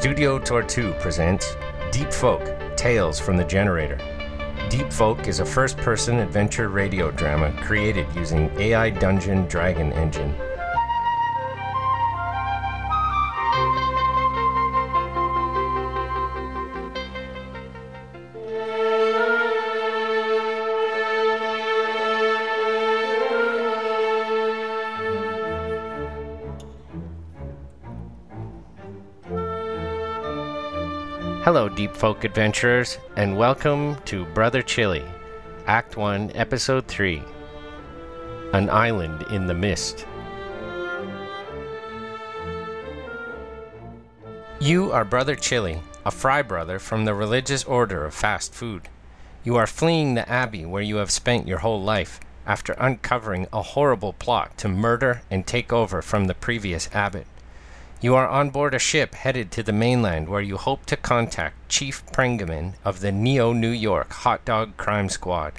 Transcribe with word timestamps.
Studio 0.00 0.38
Tortue 0.38 0.98
presents 0.98 1.58
Deep 1.92 2.10
Folk 2.10 2.40
Tales 2.74 3.20
from 3.20 3.36
the 3.36 3.44
Generator. 3.44 3.98
Deep 4.70 4.90
Folk 4.90 5.28
is 5.28 5.40
a 5.40 5.44
first 5.44 5.76
person 5.76 6.20
adventure 6.20 6.70
radio 6.70 7.10
drama 7.10 7.52
created 7.60 8.06
using 8.16 8.50
AI 8.58 8.88
Dungeon 8.88 9.46
Dragon 9.46 9.92
Engine. 9.92 10.34
Deep 31.80 31.96
Folk 31.96 32.24
adventurers, 32.24 32.98
and 33.16 33.38
welcome 33.38 33.96
to 34.04 34.26
Brother 34.34 34.60
Chili, 34.60 35.02
Act 35.66 35.96
1, 35.96 36.32
Episode 36.34 36.86
3 36.86 37.22
An 38.52 38.68
Island 38.68 39.22
in 39.30 39.46
the 39.46 39.54
Mist. 39.54 40.04
You 44.60 44.92
are 44.92 45.06
Brother 45.06 45.34
Chili, 45.34 45.80
a 46.04 46.10
fry 46.10 46.42
brother 46.42 46.78
from 46.78 47.06
the 47.06 47.14
religious 47.14 47.64
order 47.64 48.04
of 48.04 48.12
fast 48.12 48.52
food. 48.52 48.90
You 49.42 49.56
are 49.56 49.66
fleeing 49.66 50.12
the 50.12 50.28
abbey 50.28 50.66
where 50.66 50.82
you 50.82 50.96
have 50.96 51.10
spent 51.10 51.48
your 51.48 51.60
whole 51.60 51.82
life 51.82 52.20
after 52.46 52.74
uncovering 52.74 53.46
a 53.54 53.62
horrible 53.62 54.12
plot 54.12 54.58
to 54.58 54.68
murder 54.68 55.22
and 55.30 55.46
take 55.46 55.72
over 55.72 56.02
from 56.02 56.26
the 56.26 56.34
previous 56.34 56.90
abbot. 56.92 57.26
You 58.02 58.14
are 58.14 58.26
on 58.26 58.48
board 58.48 58.72
a 58.72 58.78
ship 58.78 59.14
headed 59.14 59.50
to 59.50 59.62
the 59.62 59.74
mainland 59.74 60.30
where 60.30 60.40
you 60.40 60.56
hope 60.56 60.86
to 60.86 60.96
contact 60.96 61.68
Chief 61.68 62.02
Prengaman 62.12 62.72
of 62.82 63.00
the 63.00 63.12
Neo 63.12 63.52
New 63.52 63.68
York 63.68 64.10
Hot 64.12 64.42
Dog 64.46 64.78
Crime 64.78 65.10
Squad. 65.10 65.52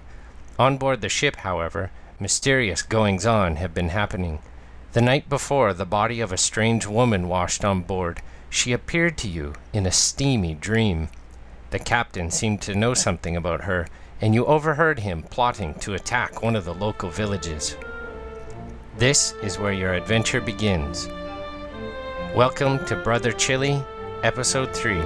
On 0.57 0.77
board 0.77 1.01
the 1.01 1.09
ship, 1.09 1.35
however, 1.37 1.91
mysterious 2.19 2.81
goings 2.81 3.27
on 3.27 3.57
have 3.57 3.75
been 3.75 3.89
happening. 3.89 4.39
The 4.93 5.01
night 5.01 5.29
before, 5.29 5.71
the 5.71 5.85
body 5.85 6.19
of 6.19 6.31
a 6.31 6.37
strange 6.37 6.87
woman 6.87 7.27
washed 7.27 7.63
on 7.63 7.81
board. 7.81 8.23
She 8.49 8.73
appeared 8.73 9.19
to 9.19 9.27
you 9.27 9.53
in 9.71 9.85
a 9.85 9.91
steamy 9.91 10.55
dream. 10.55 11.09
The 11.69 11.79
captain 11.79 12.31
seemed 12.31 12.63
to 12.63 12.73
know 12.73 12.95
something 12.95 13.37
about 13.37 13.65
her, 13.65 13.87
and 14.19 14.33
you 14.33 14.47
overheard 14.47 15.01
him 15.01 15.21
plotting 15.21 15.75
to 15.75 15.93
attack 15.93 16.41
one 16.41 16.55
of 16.55 16.65
the 16.65 16.73
local 16.73 17.11
villages. 17.11 17.77
This 18.97 19.35
is 19.43 19.59
where 19.59 19.73
your 19.73 19.93
adventure 19.93 20.41
begins. 20.41 21.07
Welcome 22.35 22.85
to 22.85 22.95
Brother 22.95 23.33
Chili, 23.33 23.83
Episode 24.23 24.73
3. 24.73 25.01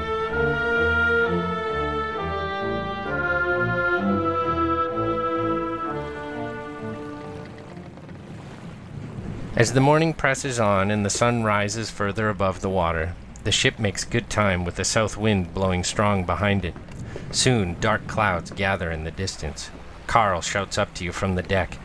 As 9.55 9.73
the 9.73 9.81
morning 9.81 10.13
presses 10.13 10.59
on 10.59 10.91
and 10.91 11.03
the 11.03 11.09
sun 11.09 11.43
rises 11.43 11.89
further 11.89 12.29
above 12.29 12.61
the 12.61 12.69
water, 12.69 13.15
the 13.43 13.51
ship 13.51 13.79
makes 13.79 14.03
good 14.03 14.29
time 14.29 14.63
with 14.63 14.75
the 14.75 14.85
south 14.85 15.17
wind 15.17 15.51
blowing 15.51 15.83
strong 15.83 16.25
behind 16.25 16.63
it. 16.63 16.75
Soon, 17.31 17.75
dark 17.79 18.05
clouds 18.05 18.51
gather 18.51 18.91
in 18.91 19.03
the 19.03 19.09
distance. 19.09 19.71
Carl 20.05 20.41
shouts 20.41 20.77
up 20.77 20.93
to 20.93 21.03
you 21.03 21.11
from 21.11 21.33
the 21.33 21.41
deck. 21.41 21.79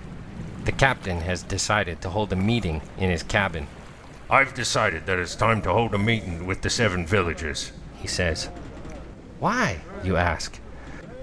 The 0.66 0.72
captain 0.72 1.22
has 1.22 1.42
decided 1.42 2.02
to 2.02 2.10
hold 2.10 2.30
a 2.30 2.36
meeting 2.36 2.82
in 2.98 3.08
his 3.08 3.22
cabin. 3.22 3.68
I've 4.30 4.54
decided 4.54 5.06
that 5.06 5.18
it's 5.18 5.34
time 5.34 5.60
to 5.62 5.72
hold 5.72 5.92
a 5.92 5.98
meeting 5.98 6.46
with 6.46 6.62
the 6.62 6.70
seven 6.70 7.04
villages. 7.04 7.72
He 7.96 8.06
says, 8.06 8.46
Why? 9.40 9.80
you 10.04 10.16
ask. 10.16 10.60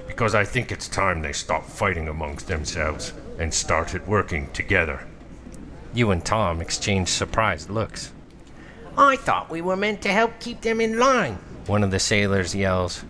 Because 0.07 0.35
I 0.35 0.43
think 0.43 0.73
it's 0.73 0.89
time 0.89 1.21
they 1.21 1.31
stopped 1.31 1.69
fighting 1.69 2.09
amongst 2.09 2.47
themselves 2.47 3.13
and 3.39 3.53
started 3.53 4.05
working 4.07 4.51
together. 4.51 5.07
You 5.93 6.11
and 6.11 6.25
Tom 6.25 6.59
exchange 6.59 7.07
surprised 7.07 7.69
looks. 7.69 8.11
I 8.97 9.15
thought 9.15 9.49
we 9.49 9.61
were 9.61 9.77
meant 9.77 10.01
to 10.01 10.09
help 10.09 10.41
keep 10.41 10.59
them 10.59 10.81
in 10.81 10.99
line. 10.99 11.35
One 11.65 11.85
of 11.85 11.91
the 11.91 11.99
sailors 11.99 12.53
yells, 12.53 13.05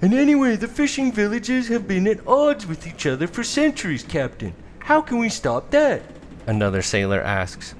And 0.00 0.14
anyway, 0.14 0.54
the 0.54 0.68
fishing 0.68 1.10
villages 1.10 1.66
have 1.66 1.88
been 1.88 2.06
at 2.06 2.24
odds 2.28 2.64
with 2.64 2.86
each 2.86 3.06
other 3.06 3.26
for 3.26 3.42
centuries, 3.42 4.04
Captain. 4.04 4.54
How 4.78 5.00
can 5.00 5.18
we 5.18 5.30
stop 5.30 5.70
that? 5.70 6.02
Another 6.46 6.80
sailor 6.80 7.20
asks, 7.20 7.74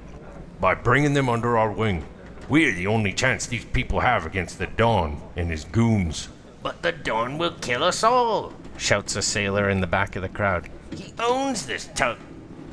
By 0.59 0.73
bringing 0.73 1.13
them 1.13 1.29
under 1.29 1.57
our 1.57 1.71
wing, 1.71 2.03
we're 2.49 2.73
the 2.73 2.87
only 2.87 3.13
chance 3.13 3.45
these 3.45 3.65
people 3.65 3.99
have 3.99 4.25
against 4.25 4.57
the 4.57 4.67
Don 4.67 5.21
and 5.35 5.51
his 5.51 5.65
goons. 5.65 6.29
But 6.63 6.81
the 6.81 6.91
Don 6.91 7.37
will 7.37 7.53
kill 7.61 7.83
us 7.83 8.03
all. 8.03 8.53
shouts 8.77 9.15
a 9.15 9.21
sailor 9.21 9.69
in 9.69 9.81
the 9.81 9.87
back 9.87 10.15
of 10.15 10.21
the 10.21 10.29
crowd. 10.29 10.69
He 10.95 11.13
owns 11.19 11.65
this 11.65 11.89
tug. 11.95 12.17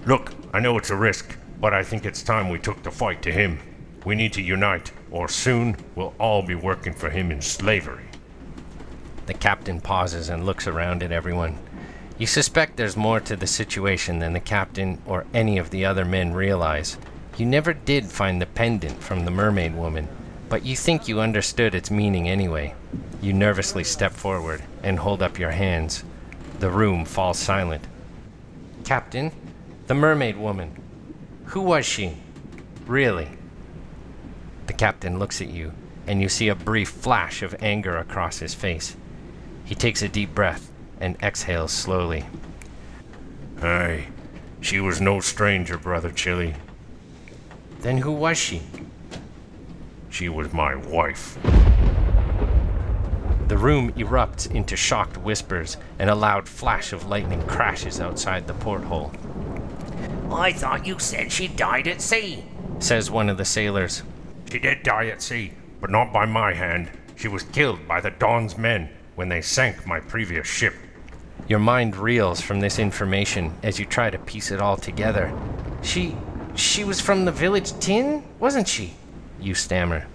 Look, 0.06 0.32
I 0.52 0.60
know 0.60 0.78
it's 0.78 0.90
a 0.90 0.96
risk, 0.96 1.36
but 1.60 1.74
I 1.74 1.82
think 1.82 2.04
it's 2.04 2.22
time 2.22 2.48
we 2.48 2.58
took 2.58 2.82
the 2.82 2.90
fight 2.90 3.22
to 3.22 3.32
him. 3.32 3.58
We 4.04 4.14
need 4.14 4.32
to 4.34 4.42
unite, 4.42 4.92
or 5.10 5.28
soon 5.28 5.76
we'll 5.94 6.14
all 6.18 6.42
be 6.42 6.54
working 6.54 6.92
for 6.92 7.10
him 7.10 7.30
in 7.30 7.40
slavery. 7.40 8.04
The 9.26 9.34
captain 9.34 9.80
pauses 9.80 10.28
and 10.28 10.44
looks 10.44 10.66
around 10.66 11.02
at 11.02 11.12
everyone. 11.12 11.58
You 12.18 12.26
suspect 12.26 12.76
there's 12.76 12.96
more 12.96 13.20
to 13.20 13.36
the 13.36 13.46
situation 13.46 14.18
than 14.18 14.34
the 14.34 14.40
captain 14.40 15.02
or 15.06 15.26
any 15.34 15.58
of 15.58 15.70
the 15.70 15.84
other 15.84 16.04
men 16.04 16.32
realize. 16.32 16.98
You 17.36 17.46
never 17.46 17.72
did 17.72 18.06
find 18.06 18.40
the 18.40 18.46
pendant 18.46 19.02
from 19.02 19.24
the 19.24 19.30
mermaid 19.30 19.74
woman, 19.74 20.08
but 20.48 20.64
you 20.64 20.76
think 20.76 21.08
you 21.08 21.20
understood 21.20 21.74
its 21.74 21.90
meaning 21.90 22.28
anyway. 22.28 22.74
You 23.20 23.32
nervously 23.32 23.82
step 23.82 24.12
forward 24.12 24.62
and 24.84 25.00
hold 25.00 25.20
up 25.20 25.38
your 25.38 25.50
hands. 25.50 26.04
The 26.60 26.70
room 26.70 27.04
falls 27.04 27.40
silent. 27.40 27.88
Captain, 28.84 29.32
the 29.88 29.94
mermaid 29.94 30.36
woman. 30.36 30.80
Who 31.46 31.60
was 31.60 31.84
she? 31.84 32.18
Really? 32.86 33.30
The 34.68 34.72
captain 34.72 35.18
looks 35.18 35.40
at 35.40 35.48
you, 35.48 35.72
and 36.06 36.22
you 36.22 36.28
see 36.28 36.48
a 36.48 36.54
brief 36.54 36.90
flash 36.90 37.42
of 37.42 37.56
anger 37.60 37.96
across 37.96 38.38
his 38.38 38.54
face. 38.54 38.96
He 39.64 39.74
takes 39.74 40.02
a 40.02 40.08
deep 40.08 40.34
breath 40.34 40.70
and 41.00 41.16
exhales 41.20 41.72
slowly. 41.72 42.26
Aye, 43.60 44.06
she 44.60 44.78
was 44.78 45.00
no 45.00 45.18
stranger, 45.18 45.76
Brother 45.76 46.12
Chili. 46.12 46.54
Then 47.84 47.98
who 47.98 48.12
was 48.12 48.38
she? 48.38 48.62
She 50.08 50.30
was 50.30 50.54
my 50.54 50.74
wife. 50.74 51.38
The 53.48 53.58
room 53.58 53.92
erupts 53.92 54.50
into 54.50 54.74
shocked 54.74 55.18
whispers, 55.18 55.76
and 55.98 56.08
a 56.08 56.14
loud 56.14 56.48
flash 56.48 56.94
of 56.94 57.08
lightning 57.08 57.42
crashes 57.42 58.00
outside 58.00 58.46
the 58.46 58.54
porthole. 58.54 59.12
I 60.30 60.54
thought 60.54 60.86
you 60.86 60.98
said 60.98 61.30
she 61.30 61.46
died 61.46 61.86
at 61.86 62.00
sea. 62.00 62.46
Says 62.78 63.10
one 63.10 63.28
of 63.28 63.36
the 63.36 63.44
sailors. 63.44 64.02
She 64.50 64.58
did 64.58 64.82
die 64.82 65.08
at 65.08 65.20
sea, 65.20 65.52
but 65.82 65.90
not 65.90 66.10
by 66.10 66.24
my 66.24 66.54
hand. 66.54 66.90
She 67.16 67.28
was 67.28 67.42
killed 67.42 67.86
by 67.86 68.00
the 68.00 68.12
Don's 68.12 68.56
men 68.56 68.88
when 69.14 69.28
they 69.28 69.42
sank 69.42 69.86
my 69.86 70.00
previous 70.00 70.46
ship. 70.46 70.72
Your 71.48 71.58
mind 71.58 71.96
reels 71.96 72.40
from 72.40 72.60
this 72.60 72.78
information 72.78 73.52
as 73.62 73.78
you 73.78 73.84
try 73.84 74.08
to 74.08 74.18
piece 74.20 74.50
it 74.50 74.62
all 74.62 74.78
together. 74.78 75.38
She. 75.82 76.16
She 76.54 76.84
was 76.84 77.00
from 77.00 77.24
the 77.24 77.32
village 77.32 77.78
Tin, 77.80 78.24
wasn't 78.38 78.68
she? 78.68 78.94
You 79.40 79.54
stammer. 79.54 80.06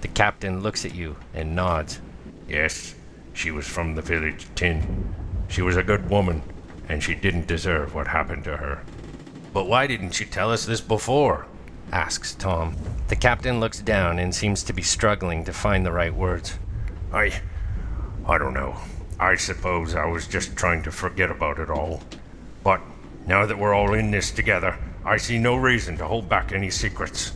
The 0.00 0.08
captain 0.08 0.62
looks 0.62 0.84
at 0.84 0.94
you 0.94 1.16
and 1.34 1.54
nods. 1.54 2.00
Yes, 2.48 2.94
she 3.32 3.50
was 3.50 3.66
from 3.66 3.94
the 3.94 4.02
village 4.02 4.46
Tin. 4.54 5.14
She 5.48 5.62
was 5.62 5.76
a 5.76 5.82
good 5.82 6.08
woman, 6.08 6.42
and 6.88 7.02
she 7.02 7.14
didn't 7.14 7.46
deserve 7.46 7.94
what 7.94 8.06
happened 8.06 8.44
to 8.44 8.56
her. 8.56 8.82
But 9.52 9.66
why 9.66 9.86
didn't 9.86 10.20
you 10.20 10.26
tell 10.26 10.52
us 10.52 10.64
this 10.64 10.80
before? 10.80 11.46
asks 11.92 12.34
Tom. 12.34 12.76
The 13.08 13.16
captain 13.16 13.58
looks 13.58 13.80
down 13.80 14.20
and 14.20 14.32
seems 14.32 14.62
to 14.64 14.72
be 14.72 14.82
struggling 14.82 15.44
to 15.44 15.52
find 15.52 15.84
the 15.84 15.92
right 15.92 16.14
words. 16.14 16.58
I. 17.12 17.40
I 18.26 18.38
don't 18.38 18.54
know. 18.54 18.76
I 19.18 19.34
suppose 19.34 19.94
I 19.94 20.06
was 20.06 20.28
just 20.28 20.56
trying 20.56 20.82
to 20.84 20.92
forget 20.92 21.30
about 21.30 21.58
it 21.58 21.68
all. 21.68 22.02
But 22.62 22.80
now 23.26 23.44
that 23.44 23.58
we're 23.58 23.74
all 23.74 23.92
in 23.94 24.12
this 24.12 24.30
together, 24.30 24.78
I 25.04 25.16
see 25.16 25.38
no 25.38 25.56
reason 25.56 25.96
to 25.98 26.06
hold 26.06 26.28
back 26.28 26.52
any 26.52 26.70
secrets. 26.70 27.32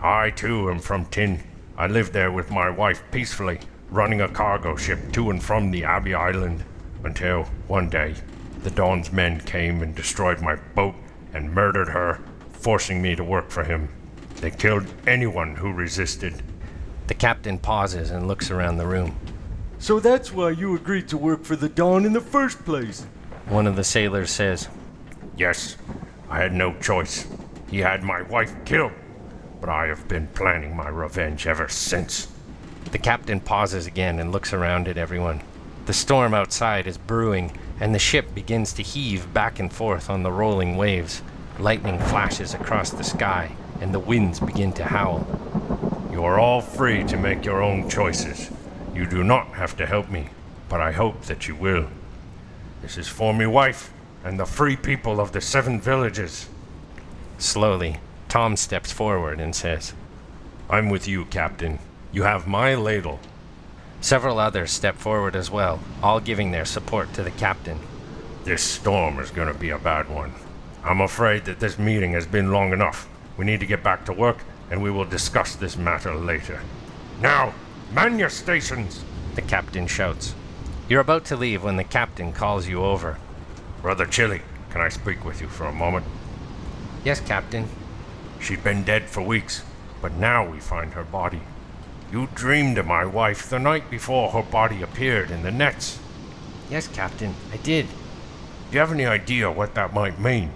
I, 0.00 0.30
too, 0.30 0.70
am 0.70 0.78
from 0.78 1.06
Tin. 1.06 1.42
I 1.76 1.86
lived 1.86 2.12
there 2.12 2.30
with 2.30 2.50
my 2.50 2.68
wife 2.68 3.02
peacefully, 3.10 3.60
running 3.90 4.20
a 4.20 4.28
cargo 4.28 4.76
ship 4.76 5.12
to 5.12 5.30
and 5.30 5.42
from 5.42 5.70
the 5.70 5.84
Abbey 5.84 6.14
Island, 6.14 6.64
until 7.04 7.44
one 7.66 7.88
day 7.88 8.14
the 8.62 8.70
Don's 8.70 9.10
men 9.10 9.40
came 9.40 9.82
and 9.82 9.94
destroyed 9.94 10.40
my 10.40 10.56
boat 10.74 10.94
and 11.32 11.52
murdered 11.52 11.88
her, 11.88 12.20
forcing 12.50 13.00
me 13.00 13.16
to 13.16 13.24
work 13.24 13.50
for 13.50 13.64
him. 13.64 13.88
They 14.36 14.50
killed 14.50 14.86
anyone 15.06 15.56
who 15.56 15.72
resisted. 15.72 16.42
The 17.06 17.14
captain 17.14 17.58
pauses 17.58 18.10
and 18.10 18.28
looks 18.28 18.50
around 18.50 18.76
the 18.76 18.86
room. 18.86 19.16
So 19.78 19.98
that's 19.98 20.32
why 20.32 20.50
you 20.50 20.76
agreed 20.76 21.08
to 21.08 21.18
work 21.18 21.44
for 21.44 21.56
the 21.56 21.68
Dawn 21.68 22.04
in 22.04 22.12
the 22.12 22.20
first 22.20 22.64
place. 22.64 23.04
One 23.48 23.66
of 23.66 23.76
the 23.76 23.84
sailors 23.84 24.30
says, 24.30 24.68
Yes, 25.36 25.76
I 26.32 26.38
had 26.38 26.54
no 26.54 26.72
choice. 26.80 27.26
He 27.68 27.80
had 27.80 28.02
my 28.02 28.22
wife 28.22 28.54
killed, 28.64 28.92
but 29.60 29.68
I 29.68 29.88
have 29.88 30.08
been 30.08 30.28
planning 30.28 30.74
my 30.74 30.88
revenge 30.88 31.46
ever 31.46 31.68
since. 31.68 32.26
The 32.90 32.96
captain 32.96 33.38
pauses 33.38 33.86
again 33.86 34.18
and 34.18 34.32
looks 34.32 34.54
around 34.54 34.88
at 34.88 34.96
everyone. 34.96 35.42
The 35.84 35.92
storm 35.92 36.32
outside 36.32 36.86
is 36.86 36.96
brewing, 36.96 37.58
and 37.78 37.94
the 37.94 37.98
ship 37.98 38.34
begins 38.34 38.72
to 38.72 38.82
heave 38.82 39.34
back 39.34 39.60
and 39.60 39.70
forth 39.70 40.08
on 40.08 40.22
the 40.22 40.32
rolling 40.32 40.78
waves. 40.78 41.20
Lightning 41.58 41.98
flashes 41.98 42.54
across 42.54 42.88
the 42.88 43.04
sky, 43.04 43.54
and 43.82 43.92
the 43.92 44.00
winds 44.00 44.40
begin 44.40 44.72
to 44.72 44.84
howl. 44.84 45.26
You 46.10 46.24
are 46.24 46.38
all 46.38 46.62
free 46.62 47.04
to 47.04 47.18
make 47.18 47.44
your 47.44 47.62
own 47.62 47.90
choices. 47.90 48.50
You 48.94 49.04
do 49.04 49.22
not 49.22 49.48
have 49.48 49.76
to 49.76 49.84
help 49.84 50.08
me, 50.08 50.30
but 50.70 50.80
I 50.80 50.92
hope 50.92 51.26
that 51.26 51.46
you 51.46 51.54
will. 51.54 51.88
This 52.80 52.96
is 52.96 53.06
for 53.06 53.34
me 53.34 53.44
wife 53.44 53.92
and 54.24 54.38
the 54.38 54.46
free 54.46 54.76
people 54.76 55.20
of 55.20 55.32
the 55.32 55.40
seven 55.40 55.80
villages. 55.80 56.48
Slowly, 57.38 57.98
Tom 58.28 58.56
steps 58.56 58.92
forward 58.92 59.40
and 59.40 59.54
says, 59.54 59.94
I'm 60.70 60.88
with 60.88 61.06
you, 61.08 61.24
Captain. 61.26 61.78
You 62.12 62.22
have 62.22 62.46
my 62.46 62.74
ladle. 62.74 63.20
Several 64.00 64.38
others 64.38 64.70
step 64.70 64.96
forward 64.96 65.36
as 65.36 65.50
well, 65.50 65.80
all 66.02 66.18
giving 66.18 66.50
their 66.50 66.64
support 66.64 67.12
to 67.14 67.22
the 67.22 67.30
captain. 67.30 67.78
This 68.44 68.62
storm 68.62 69.18
is 69.18 69.30
going 69.30 69.52
to 69.52 69.58
be 69.58 69.70
a 69.70 69.78
bad 69.78 70.08
one. 70.08 70.32
I'm 70.82 71.00
afraid 71.00 71.44
that 71.44 71.60
this 71.60 71.78
meeting 71.78 72.12
has 72.12 72.26
been 72.26 72.50
long 72.50 72.72
enough. 72.72 73.08
We 73.36 73.44
need 73.44 73.60
to 73.60 73.66
get 73.66 73.84
back 73.84 74.04
to 74.06 74.12
work, 74.12 74.38
and 74.70 74.82
we 74.82 74.90
will 74.90 75.04
discuss 75.04 75.54
this 75.54 75.76
matter 75.76 76.14
later. 76.14 76.60
Now, 77.20 77.54
man 77.92 78.18
your 78.18 78.30
stations! 78.30 79.04
The 79.34 79.42
captain 79.42 79.86
shouts. 79.86 80.34
You're 80.88 81.00
about 81.00 81.24
to 81.26 81.36
leave 81.36 81.62
when 81.62 81.76
the 81.76 81.84
captain 81.84 82.32
calls 82.32 82.66
you 82.66 82.82
over. 82.82 83.18
Brother 83.82 84.06
Chili, 84.06 84.42
can 84.70 84.80
I 84.80 84.88
speak 84.88 85.24
with 85.24 85.40
you 85.40 85.48
for 85.48 85.64
a 85.64 85.72
moment? 85.72 86.06
Yes, 87.04 87.18
captain. 87.18 87.68
She'd 88.38 88.62
been 88.62 88.84
dead 88.84 89.08
for 89.08 89.22
weeks, 89.22 89.64
but 90.00 90.12
now 90.12 90.48
we 90.48 90.60
find 90.60 90.92
her 90.92 91.02
body. 91.02 91.40
You 92.12 92.28
dreamed 92.32 92.78
of 92.78 92.86
my 92.86 93.04
wife 93.04 93.50
the 93.50 93.58
night 93.58 93.90
before 93.90 94.30
her 94.30 94.42
body 94.42 94.82
appeared 94.82 95.32
in 95.32 95.42
the 95.42 95.50
nets. 95.50 95.98
Yes, 96.70 96.86
captain, 96.86 97.34
I 97.52 97.56
did. 97.56 97.88
Do 97.88 98.74
you 98.74 98.78
have 98.78 98.92
any 98.92 99.04
idea 99.04 99.50
what 99.50 99.74
that 99.74 99.92
might 99.92 100.20
mean? 100.20 100.52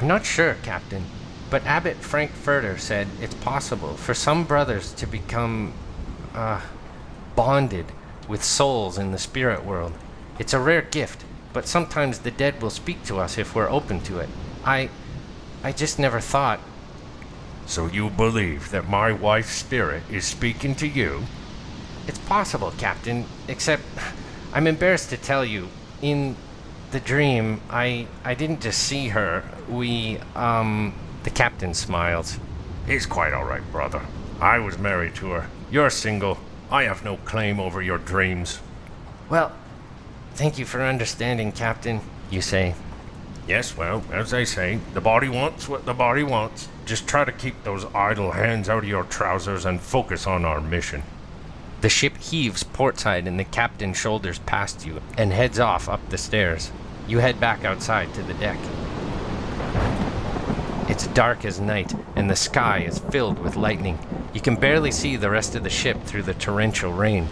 I'm 0.00 0.06
not 0.06 0.26
sure, 0.26 0.56
captain, 0.62 1.06
but 1.48 1.64
Abbot 1.64 1.96
Frankfurter 1.96 2.76
said 2.76 3.08
it's 3.22 3.34
possible 3.36 3.96
for 3.96 4.12
some 4.12 4.44
brothers 4.44 4.92
to 4.94 5.06
become, 5.06 5.72
uh, 6.34 6.60
bonded 7.34 7.86
with 8.28 8.44
souls 8.44 8.98
in 8.98 9.12
the 9.12 9.18
spirit 9.18 9.64
world. 9.64 9.94
It's 10.38 10.52
a 10.52 10.60
rare 10.60 10.82
gift, 10.82 11.24
but 11.54 11.66
sometimes 11.66 12.18
the 12.18 12.30
dead 12.30 12.60
will 12.60 12.68
speak 12.68 13.02
to 13.04 13.18
us 13.18 13.38
if 13.38 13.54
we're 13.54 13.70
open 13.70 14.00
to 14.02 14.18
it. 14.18 14.28
I. 14.64 14.90
I 15.62 15.72
just 15.72 15.98
never 15.98 16.20
thought. 16.20 16.60
So 17.64 17.86
you 17.86 18.10
believe 18.10 18.70
that 18.70 18.86
my 18.86 19.12
wife's 19.12 19.52
spirit 19.52 20.02
is 20.10 20.26
speaking 20.26 20.74
to 20.74 20.86
you? 20.86 21.22
It's 22.06 22.18
possible, 22.18 22.74
Captain, 22.76 23.24
except 23.48 23.82
I'm 24.52 24.66
embarrassed 24.66 25.08
to 25.08 25.16
tell 25.16 25.42
you, 25.42 25.68
in 26.02 26.36
the 26.90 27.00
dream, 27.00 27.62
I 27.70 28.06
I 28.24 28.34
didn't 28.34 28.60
just 28.60 28.82
see 28.82 29.08
her. 29.08 29.42
We 29.70 30.18
um 30.36 30.94
the 31.22 31.30
captain 31.30 31.72
smiles. 31.72 32.38
He's 32.86 33.06
quite 33.06 33.32
all 33.32 33.44
right, 33.44 33.64
brother. 33.72 34.02
I 34.40 34.58
was 34.58 34.76
married 34.76 35.14
to 35.16 35.30
her. 35.30 35.48
You're 35.70 35.88
single. 35.88 36.36
I 36.70 36.82
have 36.82 37.02
no 37.04 37.16
claim 37.16 37.58
over 37.58 37.80
your 37.80 37.98
dreams. 37.98 38.60
Well, 39.30 39.52
thank 40.34 40.58
you 40.58 40.64
for 40.64 40.82
understanding, 40.82 41.52
Captain, 41.52 42.00
you 42.30 42.40
say. 42.40 42.74
Yes, 43.46 43.76
well, 43.76 44.02
as 44.12 44.30
they 44.30 44.44
say, 44.44 44.80
the 44.94 45.00
body 45.00 45.28
wants 45.28 45.68
what 45.68 45.86
the 45.86 45.94
body 45.94 46.22
wants. 46.22 46.68
Just 46.86 47.06
try 47.06 47.24
to 47.24 47.32
keep 47.32 47.62
those 47.62 47.84
idle 47.94 48.32
hands 48.32 48.68
out 48.68 48.84
of 48.84 48.88
your 48.88 49.04
trousers 49.04 49.64
and 49.64 49.80
focus 49.80 50.26
on 50.26 50.44
our 50.44 50.60
mission. 50.60 51.02
The 51.82 51.88
ship 51.88 52.16
heaves 52.16 52.62
portside 52.62 53.28
and 53.28 53.38
the 53.38 53.44
captain 53.44 53.92
shoulders 53.92 54.38
past 54.40 54.86
you 54.86 55.02
and 55.18 55.32
heads 55.32 55.58
off 55.58 55.88
up 55.88 56.08
the 56.08 56.18
stairs. 56.18 56.72
You 57.06 57.18
head 57.18 57.38
back 57.38 57.64
outside 57.64 58.12
to 58.14 58.22
the 58.22 58.34
deck. 58.34 58.58
It's 60.88 61.06
dark 61.08 61.44
as 61.44 61.60
night, 61.60 61.94
and 62.16 62.30
the 62.30 62.36
sky 62.36 62.78
is 62.80 62.98
filled 62.98 63.38
with 63.38 63.56
lightning. 63.56 63.98
You 64.32 64.40
can 64.40 64.56
barely 64.56 64.90
see 64.90 65.16
the 65.16 65.30
rest 65.30 65.54
of 65.54 65.62
the 65.62 65.70
ship 65.70 66.02
through 66.04 66.22
the 66.22 66.34
torrential 66.34 66.92
rain. 66.92 67.28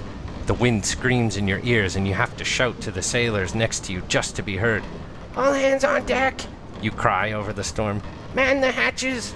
The 0.53 0.59
wind 0.59 0.85
screams 0.85 1.39
in 1.39 1.49
your 1.49 1.61
ears, 1.65 1.97
and 1.97 2.07
you 2.07 2.13
have 2.13 2.37
to 2.37 2.45
shout 2.45 2.79
to 2.83 2.91
the 2.91 3.01
sailors 3.01 3.55
next 3.55 3.85
to 3.85 3.93
you 3.95 4.03
just 4.07 4.37
to 4.37 4.43
be 4.43 4.59
heard. 4.59 4.85
All 5.35 5.55
hands 5.55 5.83
on 5.83 6.05
deck! 6.05 6.43
You 6.83 6.91
cry 6.91 7.33
over 7.33 7.55
the 7.55 7.65
storm. 7.65 8.03
Man 8.35 8.61
the 8.61 8.71
hatches! 8.71 9.33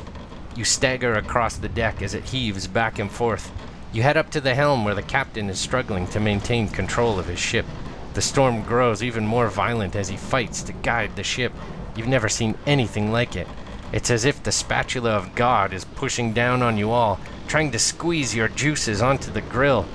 You 0.55 0.65
stagger 0.67 1.15
across 1.15 1.57
the 1.57 1.71
deck 1.71 2.03
as 2.03 2.13
it 2.13 2.25
heaves 2.25 2.67
back 2.67 2.99
and 2.99 3.11
forth. 3.11 3.51
You 3.95 4.03
head 4.03 4.19
up 4.19 4.29
to 4.33 4.43
the 4.43 4.55
helm 4.55 4.85
where 4.85 4.95
the 4.95 5.01
captain 5.01 5.49
is 5.49 5.59
struggling 5.59 6.07
to 6.09 6.21
maintain 6.21 6.69
control 6.69 7.19
of 7.19 7.29
his 7.29 7.41
ship. 7.41 7.65
The 8.13 8.21
storm 8.21 8.61
grows 8.61 9.03
even 9.03 9.27
more 9.27 9.49
violent 9.49 9.97
as 9.97 10.11
he 10.11 10.19
fights 10.19 10.63
to 10.65 10.75
guide 10.75 11.17
the 11.17 11.25
ship. 11.25 11.55
You've 11.97 12.09
never 12.09 12.29
seen 12.29 12.59
anything 12.67 13.11
like 13.11 13.37
it. 13.37 13.49
It's 13.91 14.11
as 14.11 14.27
if 14.27 14.43
the 14.43 14.53
spatula 14.53 15.13
of 15.13 15.35
God 15.35 15.73
is 15.73 15.87
pushing 15.87 16.35
down 16.35 16.63
on 16.63 16.77
you 16.77 16.91
all, 16.91 17.19
trying 17.49 17.71
to 17.71 17.79
squeeze 17.79 18.35
your 18.35 18.49
juices 18.49 19.01
onto 19.01 19.31
the 19.31 19.41
grill. 19.41 19.87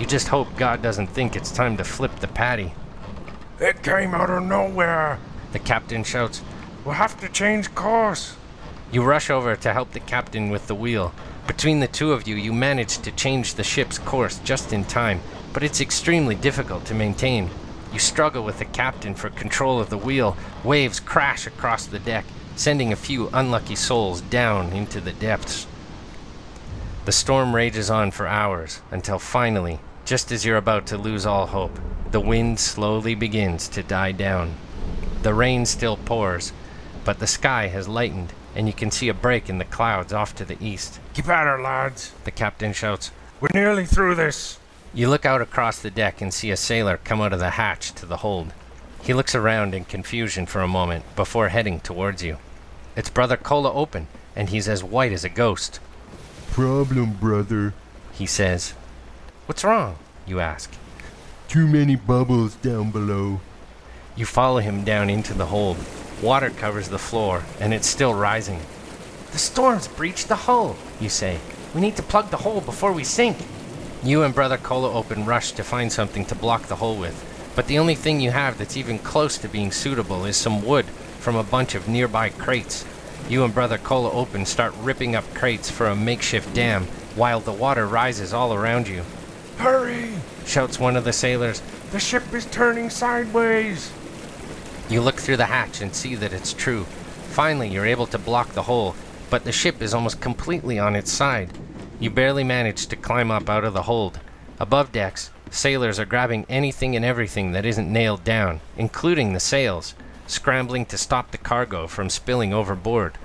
You 0.00 0.06
just 0.06 0.28
hope 0.28 0.56
God 0.56 0.80
doesn't 0.80 1.08
think 1.08 1.36
it's 1.36 1.50
time 1.50 1.76
to 1.76 1.84
flip 1.84 2.20
the 2.20 2.26
patty. 2.26 2.72
It 3.60 3.82
came 3.82 4.14
out 4.14 4.30
of 4.30 4.42
nowhere. 4.42 5.18
The 5.52 5.58
captain 5.58 6.04
shouts. 6.04 6.40
We'll 6.86 6.94
have 6.94 7.20
to 7.20 7.28
change 7.28 7.74
course. 7.74 8.34
You 8.90 9.02
rush 9.02 9.28
over 9.28 9.54
to 9.56 9.72
help 9.74 9.92
the 9.92 10.00
captain 10.00 10.48
with 10.48 10.68
the 10.68 10.74
wheel. 10.74 11.12
Between 11.46 11.80
the 11.80 11.86
two 11.86 12.12
of 12.12 12.26
you, 12.26 12.34
you 12.36 12.54
manage 12.54 12.96
to 13.00 13.10
change 13.10 13.54
the 13.54 13.62
ship's 13.62 13.98
course 13.98 14.38
just 14.38 14.72
in 14.72 14.86
time, 14.86 15.20
but 15.52 15.62
it's 15.62 15.82
extremely 15.82 16.34
difficult 16.34 16.86
to 16.86 16.94
maintain. 16.94 17.50
You 17.92 17.98
struggle 17.98 18.42
with 18.42 18.58
the 18.58 18.64
captain 18.64 19.14
for 19.14 19.28
control 19.28 19.78
of 19.80 19.90
the 19.90 19.98
wheel. 19.98 20.34
Waves 20.64 20.98
crash 20.98 21.46
across 21.46 21.84
the 21.84 21.98
deck, 21.98 22.24
sending 22.56 22.90
a 22.90 22.96
few 22.96 23.28
unlucky 23.34 23.76
souls 23.76 24.22
down 24.22 24.72
into 24.72 24.98
the 24.98 25.12
depths. 25.12 25.66
The 27.04 27.12
storm 27.12 27.54
rages 27.54 27.90
on 27.90 28.12
for 28.12 28.26
hours 28.26 28.80
until 28.90 29.18
finally, 29.18 29.78
just 30.10 30.32
as 30.32 30.44
you're 30.44 30.56
about 30.56 30.88
to 30.88 30.98
lose 30.98 31.24
all 31.24 31.46
hope, 31.46 31.78
the 32.10 32.18
wind 32.18 32.58
slowly 32.58 33.14
begins 33.14 33.68
to 33.68 33.80
die 33.80 34.10
down. 34.10 34.52
The 35.22 35.32
rain 35.32 35.64
still 35.64 35.96
pours, 35.96 36.52
but 37.04 37.20
the 37.20 37.28
sky 37.28 37.68
has 37.68 37.86
lightened 37.86 38.32
and 38.56 38.66
you 38.66 38.72
can 38.72 38.90
see 38.90 39.08
a 39.08 39.14
break 39.14 39.48
in 39.48 39.58
the 39.58 39.64
clouds 39.64 40.12
off 40.12 40.34
to 40.34 40.44
the 40.44 40.56
east. 40.60 40.98
Keep 41.14 41.28
at 41.28 41.46
her, 41.46 41.62
lads. 41.62 42.10
The 42.24 42.32
captain 42.32 42.72
shouts. 42.72 43.12
We're 43.40 43.50
nearly 43.54 43.86
through 43.86 44.16
this. 44.16 44.58
You 44.92 45.08
look 45.08 45.24
out 45.24 45.40
across 45.40 45.78
the 45.78 45.92
deck 45.92 46.20
and 46.20 46.34
see 46.34 46.50
a 46.50 46.56
sailor 46.56 46.98
come 47.04 47.20
out 47.20 47.32
of 47.32 47.38
the 47.38 47.50
hatch 47.50 47.92
to 47.92 48.04
the 48.04 48.16
hold. 48.16 48.52
He 49.04 49.14
looks 49.14 49.36
around 49.36 49.76
in 49.76 49.84
confusion 49.84 50.44
for 50.44 50.60
a 50.60 50.66
moment 50.66 51.04
before 51.14 51.50
heading 51.50 51.78
towards 51.78 52.24
you. 52.24 52.38
It's 52.96 53.10
Brother 53.10 53.36
Kola 53.36 53.72
Open, 53.72 54.08
and 54.34 54.48
he's 54.48 54.68
as 54.68 54.82
white 54.82 55.12
as 55.12 55.22
a 55.22 55.28
ghost. 55.28 55.78
Problem, 56.50 57.12
brother. 57.12 57.74
He 58.12 58.26
says, 58.26 58.74
What's 59.50 59.64
wrong? 59.64 59.96
You 60.28 60.38
ask. 60.38 60.70
Too 61.48 61.66
many 61.66 61.96
bubbles 61.96 62.54
down 62.54 62.92
below. 62.92 63.40
You 64.14 64.24
follow 64.24 64.60
him 64.60 64.84
down 64.84 65.10
into 65.10 65.34
the 65.34 65.46
hold. 65.46 65.76
Water 66.22 66.50
covers 66.50 66.88
the 66.88 67.00
floor, 67.00 67.42
and 67.58 67.74
it's 67.74 67.88
still 67.88 68.14
rising. 68.14 68.60
The 69.32 69.38
storm's 69.38 69.88
breached 69.88 70.28
the 70.28 70.46
hull, 70.46 70.76
you 71.00 71.08
say. 71.08 71.40
We 71.74 71.80
need 71.80 71.96
to 71.96 72.02
plug 72.04 72.30
the 72.30 72.36
hole 72.36 72.60
before 72.60 72.92
we 72.92 73.02
sink. 73.02 73.38
You 74.04 74.22
and 74.22 74.32
Brother 74.32 74.56
Kola 74.56 74.92
Open 74.92 75.26
rush 75.26 75.50
to 75.50 75.64
find 75.64 75.90
something 75.90 76.24
to 76.26 76.36
block 76.36 76.68
the 76.68 76.76
hole 76.76 76.96
with, 76.96 77.52
but 77.56 77.66
the 77.66 77.80
only 77.80 77.96
thing 77.96 78.20
you 78.20 78.30
have 78.30 78.56
that's 78.56 78.76
even 78.76 79.00
close 79.00 79.36
to 79.38 79.48
being 79.48 79.72
suitable 79.72 80.26
is 80.26 80.36
some 80.36 80.64
wood 80.64 80.86
from 81.18 81.34
a 81.34 81.42
bunch 81.42 81.74
of 81.74 81.88
nearby 81.88 82.28
crates. 82.28 82.84
You 83.28 83.42
and 83.42 83.52
Brother 83.52 83.78
Kola 83.78 84.12
Open 84.12 84.46
start 84.46 84.74
ripping 84.80 85.16
up 85.16 85.24
crates 85.34 85.68
for 85.68 85.88
a 85.88 85.96
makeshift 85.96 86.54
dam 86.54 86.84
while 87.16 87.40
the 87.40 87.52
water 87.52 87.88
rises 87.88 88.32
all 88.32 88.54
around 88.54 88.86
you. 88.86 89.02
Hurry! 89.60 90.14
shouts 90.46 90.80
one 90.80 90.96
of 90.96 91.04
the 91.04 91.12
sailors. 91.12 91.60
The 91.92 92.00
ship 92.00 92.32
is 92.32 92.46
turning 92.46 92.88
sideways. 92.88 93.92
You 94.88 95.02
look 95.02 95.16
through 95.16 95.36
the 95.36 95.44
hatch 95.44 95.82
and 95.82 95.94
see 95.94 96.14
that 96.14 96.32
it's 96.32 96.54
true. 96.54 96.84
Finally, 97.28 97.68
you're 97.68 97.84
able 97.84 98.06
to 98.06 98.16
block 98.18 98.54
the 98.54 98.62
hole, 98.62 98.94
but 99.28 99.44
the 99.44 99.52
ship 99.52 99.82
is 99.82 99.92
almost 99.92 100.18
completely 100.18 100.78
on 100.78 100.96
its 100.96 101.12
side. 101.12 101.50
You 101.98 102.08
barely 102.08 102.42
manage 102.42 102.86
to 102.86 102.96
climb 102.96 103.30
up 103.30 103.50
out 103.50 103.64
of 103.64 103.74
the 103.74 103.82
hold. 103.82 104.18
Above 104.58 104.92
decks, 104.92 105.28
sailors 105.50 105.98
are 105.98 106.06
grabbing 106.06 106.46
anything 106.48 106.96
and 106.96 107.04
everything 107.04 107.52
that 107.52 107.66
isn't 107.66 107.92
nailed 107.92 108.24
down, 108.24 108.60
including 108.78 109.34
the 109.34 109.40
sails, 109.40 109.94
scrambling 110.26 110.86
to 110.86 110.96
stop 110.96 111.32
the 111.32 111.38
cargo 111.38 111.86
from 111.86 112.08
spilling 112.08 112.54
overboard. 112.54 113.18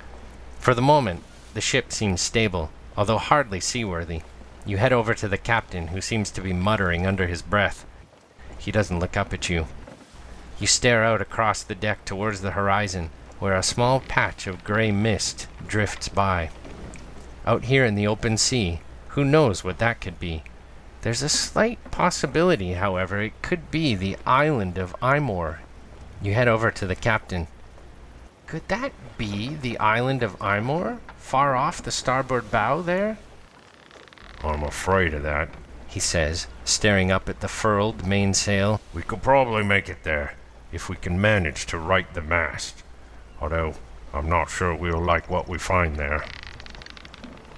For 0.58 0.74
the 0.74 0.82
moment, 0.82 1.22
the 1.54 1.62
ship 1.62 1.92
seems 1.92 2.20
stable, 2.20 2.70
although 2.94 3.16
hardly 3.16 3.58
seaworthy. 3.58 4.20
You 4.66 4.78
head 4.78 4.92
over 4.92 5.14
to 5.14 5.28
the 5.28 5.38
captain, 5.38 5.88
who 5.88 6.00
seems 6.00 6.32
to 6.32 6.40
be 6.40 6.52
muttering 6.52 7.06
under 7.06 7.28
his 7.28 7.40
breath. 7.40 7.86
He 8.58 8.72
doesn't 8.72 8.98
look 8.98 9.16
up 9.16 9.32
at 9.32 9.48
you. 9.48 9.68
You 10.58 10.66
stare 10.66 11.04
out 11.04 11.20
across 11.20 11.62
the 11.62 11.76
deck 11.76 12.04
towards 12.04 12.40
the 12.40 12.50
horizon, 12.50 13.10
where 13.38 13.54
a 13.54 13.62
small 13.62 14.00
patch 14.00 14.48
of 14.48 14.64
gray 14.64 14.90
mist 14.90 15.46
drifts 15.68 16.08
by. 16.08 16.50
Out 17.46 17.66
here 17.66 17.84
in 17.84 17.94
the 17.94 18.08
open 18.08 18.36
sea, 18.36 18.80
Who 19.10 19.24
knows 19.24 19.62
what 19.62 19.78
that 19.78 20.00
could 20.00 20.18
be? 20.18 20.42
There's 21.02 21.22
a 21.22 21.28
slight 21.28 21.78
possibility, 21.92 22.72
however, 22.72 23.22
it 23.22 23.40
could 23.42 23.70
be 23.70 23.94
the 23.94 24.16
island 24.26 24.78
of 24.78 24.96
Imor. 25.00 25.58
You 26.20 26.34
head 26.34 26.48
over 26.48 26.72
to 26.72 26.86
the 26.88 26.96
captain. 26.96 27.46
Could 28.48 28.66
that 28.66 28.90
be 29.16 29.54
the 29.54 29.78
island 29.78 30.24
of 30.24 30.36
Imor? 30.40 30.98
Far 31.18 31.54
off 31.54 31.82
the 31.82 31.92
starboard 31.92 32.50
bow 32.50 32.82
there? 32.82 33.18
Oh, 34.44 34.50
I'm 34.50 34.62
afraid 34.62 35.14
of 35.14 35.22
that. 35.22 35.48
He 35.88 36.00
says, 36.00 36.46
staring 36.64 37.10
up 37.10 37.28
at 37.28 37.40
the 37.40 37.48
furled 37.48 38.06
mainsail. 38.06 38.80
We 38.92 39.02
could 39.02 39.22
probably 39.22 39.64
make 39.64 39.88
it 39.88 40.02
there 40.02 40.34
if 40.72 40.88
we 40.88 40.96
can 40.96 41.20
manage 41.20 41.66
to 41.66 41.78
right 41.78 42.12
the 42.12 42.22
mast. 42.22 42.82
Although, 43.40 43.74
I'm 44.12 44.28
not 44.28 44.50
sure 44.50 44.74
we'll 44.74 45.00
like 45.00 45.30
what 45.30 45.48
we 45.48 45.58
find 45.58 45.96
there. 45.96 46.24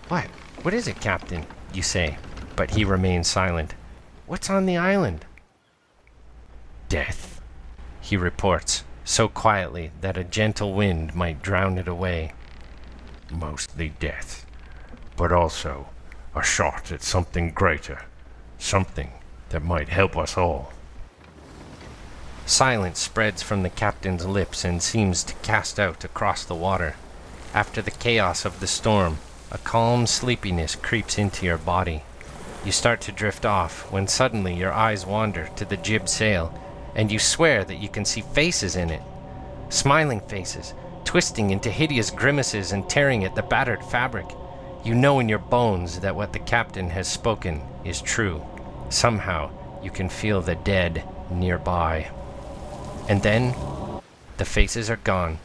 What? 0.09 0.27
What 0.63 0.75
is 0.75 0.89
it, 0.89 1.01
Captain? 1.01 1.47
You 1.73 1.83
say, 1.83 2.19
but 2.57 2.73
he 2.73 2.85
remains 2.85 3.29
silent. 3.29 3.75
What's 4.27 4.51
on 4.51 4.67
the 4.67 4.77
island? 4.77 5.25
Death. 6.89 7.41
He 8.01 8.17
reports, 8.17 8.85
so 9.05 9.29
quietly 9.29 9.91
that 10.01 10.17
a 10.17 10.25
gentle 10.25 10.75
wind 10.75 11.15
might 11.15 11.43
drown 11.43 11.79
it 11.79 11.89
away. 11.89 12.33
Mostly 13.31 13.91
death. 14.01 14.47
But 15.17 15.33
also 15.33 15.89
a 16.35 16.43
shot 16.43 16.93
at 16.93 17.03
something 17.03 17.51
greater. 17.51 18.03
Something 18.59 19.13
that 19.51 19.63
might 19.63 19.89
help 19.89 20.17
us 20.17 20.37
all. 20.37 20.73
Silence 22.47 22.99
spreads 22.99 23.43
from 23.43 23.63
the 23.63 23.71
captain's 23.71 24.25
lips 24.25 24.65
and 24.65 24.83
seems 24.83 25.23
to 25.25 25.35
cast 25.43 25.79
out 25.79 26.05
across 26.05 26.45
the 26.45 26.55
water. 26.55 26.97
After 27.53 27.83
the 27.83 27.91
chaos 27.91 28.45
of 28.45 28.61
the 28.61 28.67
storm, 28.67 29.19
a 29.51 29.59
calm 29.59 30.07
sleepiness 30.07 30.75
creeps 30.75 31.19
into 31.19 31.47
your 31.47 31.59
body. 31.59 32.03
You 32.65 32.73
start 32.73 33.01
to 33.03 33.13
drift 33.13 33.47
off 33.47 33.91
when 33.93 34.09
suddenly 34.09 34.55
your 34.55 34.73
eyes 34.73 35.07
wander 35.07 35.49
to 35.57 35.65
the 35.65 35.77
jib 35.77 36.09
sail, 36.09 36.53
and 36.95 37.13
you 37.13 37.19
swear 37.19 37.65
that 37.65 37.79
you 37.79 37.89
can 37.89 38.05
see 38.05 38.21
faces 38.21 38.77
in 38.77 38.91
it. 38.91 39.03
Smiling 39.69 40.21
faces, 40.21 40.75
twisting 41.05 41.51
into 41.51 41.71
hideous 41.71 42.11
grimaces 42.11 42.73
and 42.73 42.89
tearing 42.89 43.25
at 43.25 43.35
the 43.35 43.43
battered 43.43 43.85
fabric. 43.85 44.27
You 44.85 44.95
know 44.95 45.19
in 45.19 45.29
your 45.29 45.39
bones 45.39 46.01
that 46.01 46.15
what 46.15 46.33
the 46.33 46.39
captain 46.39 46.91
has 46.91 47.09
spoken 47.09 47.63
is 47.85 48.01
true. 48.01 48.43
Somehow, 48.91 49.51
you 49.83 49.91
can 49.91 50.09
feel 50.09 50.41
the 50.41 50.55
dead 50.55 51.05
nearby. 51.31 52.11
And 53.09 53.23
then, 53.23 53.55
the 54.37 54.45
faces 54.45 54.89
are 54.89 54.97
gone. 54.97 55.39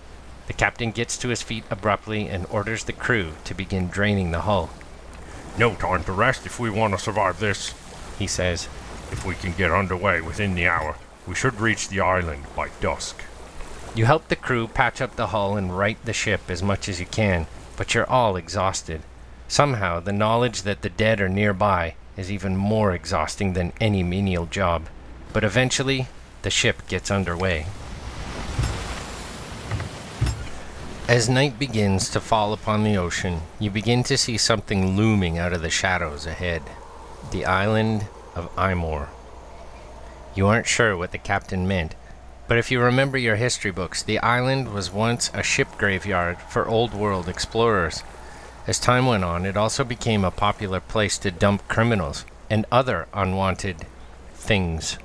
The 0.47 0.53
captain 0.53 0.91
gets 0.91 1.17
to 1.17 1.29
his 1.29 1.41
feet 1.41 1.63
abruptly 1.69 2.27
and 2.27 2.45
orders 2.49 2.83
the 2.83 2.93
crew 2.93 3.33
to 3.45 3.53
begin 3.53 3.87
draining 3.87 4.31
the 4.31 4.41
hull. 4.41 4.69
No 5.57 5.75
time 5.75 6.03
to 6.05 6.11
rest 6.11 6.45
if 6.45 6.59
we 6.59 6.69
want 6.69 6.93
to 6.93 6.99
survive 6.99 7.39
this, 7.39 7.73
He 8.19 8.27
says, 8.27 8.67
If 9.11 9.25
we 9.25 9.35
can 9.35 9.53
get 9.53 9.71
underway 9.71 10.21
within 10.21 10.55
the 10.55 10.67
hour, 10.67 10.95
we 11.27 11.35
should 11.35 11.59
reach 11.59 11.89
the 11.89 12.01
island 12.01 12.43
by 12.55 12.69
dusk. 12.81 13.23
You 13.95 14.05
help 14.05 14.27
the 14.27 14.35
crew 14.35 14.67
patch 14.67 15.01
up 15.01 15.15
the 15.15 15.27
hull 15.27 15.55
and 15.55 15.77
right 15.77 15.97
the 16.05 16.13
ship 16.13 16.41
as 16.49 16.63
much 16.63 16.89
as 16.89 16.99
you 16.99 17.05
can, 17.05 17.47
but 17.77 17.93
you're 17.93 18.09
all 18.09 18.35
exhausted. 18.35 19.01
Somehow, 19.47 19.99
the 19.99 20.13
knowledge 20.13 20.63
that 20.63 20.81
the 20.81 20.89
dead 20.89 21.21
are 21.21 21.29
nearby 21.29 21.95
is 22.17 22.31
even 22.31 22.55
more 22.55 22.93
exhausting 22.93 23.53
than 23.53 23.73
any 23.79 24.03
menial 24.03 24.45
job. 24.45 24.87
But 25.31 25.43
eventually, 25.43 26.07
the 26.43 26.49
ship 26.49 26.87
gets 26.87 27.11
underway. 27.11 27.65
As 31.07 31.27
night 31.27 31.59
begins 31.59 32.09
to 32.09 32.21
fall 32.21 32.53
upon 32.53 32.83
the 32.83 32.97
ocean, 32.97 33.41
you 33.59 33.69
begin 33.69 34.03
to 34.03 34.17
see 34.17 34.37
something 34.37 34.95
looming 34.95 35.37
out 35.37 35.51
of 35.51 35.61
the 35.61 35.69
shadows 35.69 36.25
ahead 36.25 36.63
the 37.31 37.45
island 37.45 38.07
of 38.35 38.53
Imor. 38.55 39.07
You 40.35 40.47
aren't 40.47 40.67
sure 40.67 40.95
what 40.95 41.11
the 41.11 41.17
captain 41.17 41.67
meant, 41.67 41.95
but 42.47 42.57
if 42.57 42.71
you 42.71 42.79
remember 42.79 43.17
your 43.17 43.35
history 43.35 43.71
books, 43.71 44.03
the 44.03 44.19
island 44.19 44.73
was 44.73 44.91
once 44.91 45.29
a 45.33 45.43
ship 45.43 45.67
graveyard 45.77 46.37
for 46.39 46.67
old 46.67 46.93
world 46.93 47.27
explorers. 47.27 48.03
As 48.65 48.79
time 48.79 49.05
went 49.05 49.25
on, 49.25 49.45
it 49.45 49.57
also 49.57 49.83
became 49.83 50.23
a 50.23 50.31
popular 50.31 50.79
place 50.79 51.17
to 51.17 51.31
dump 51.31 51.67
criminals 51.67 52.23
and 52.49 52.65
other 52.71 53.07
unwanted 53.13 53.85
things. 54.35 54.97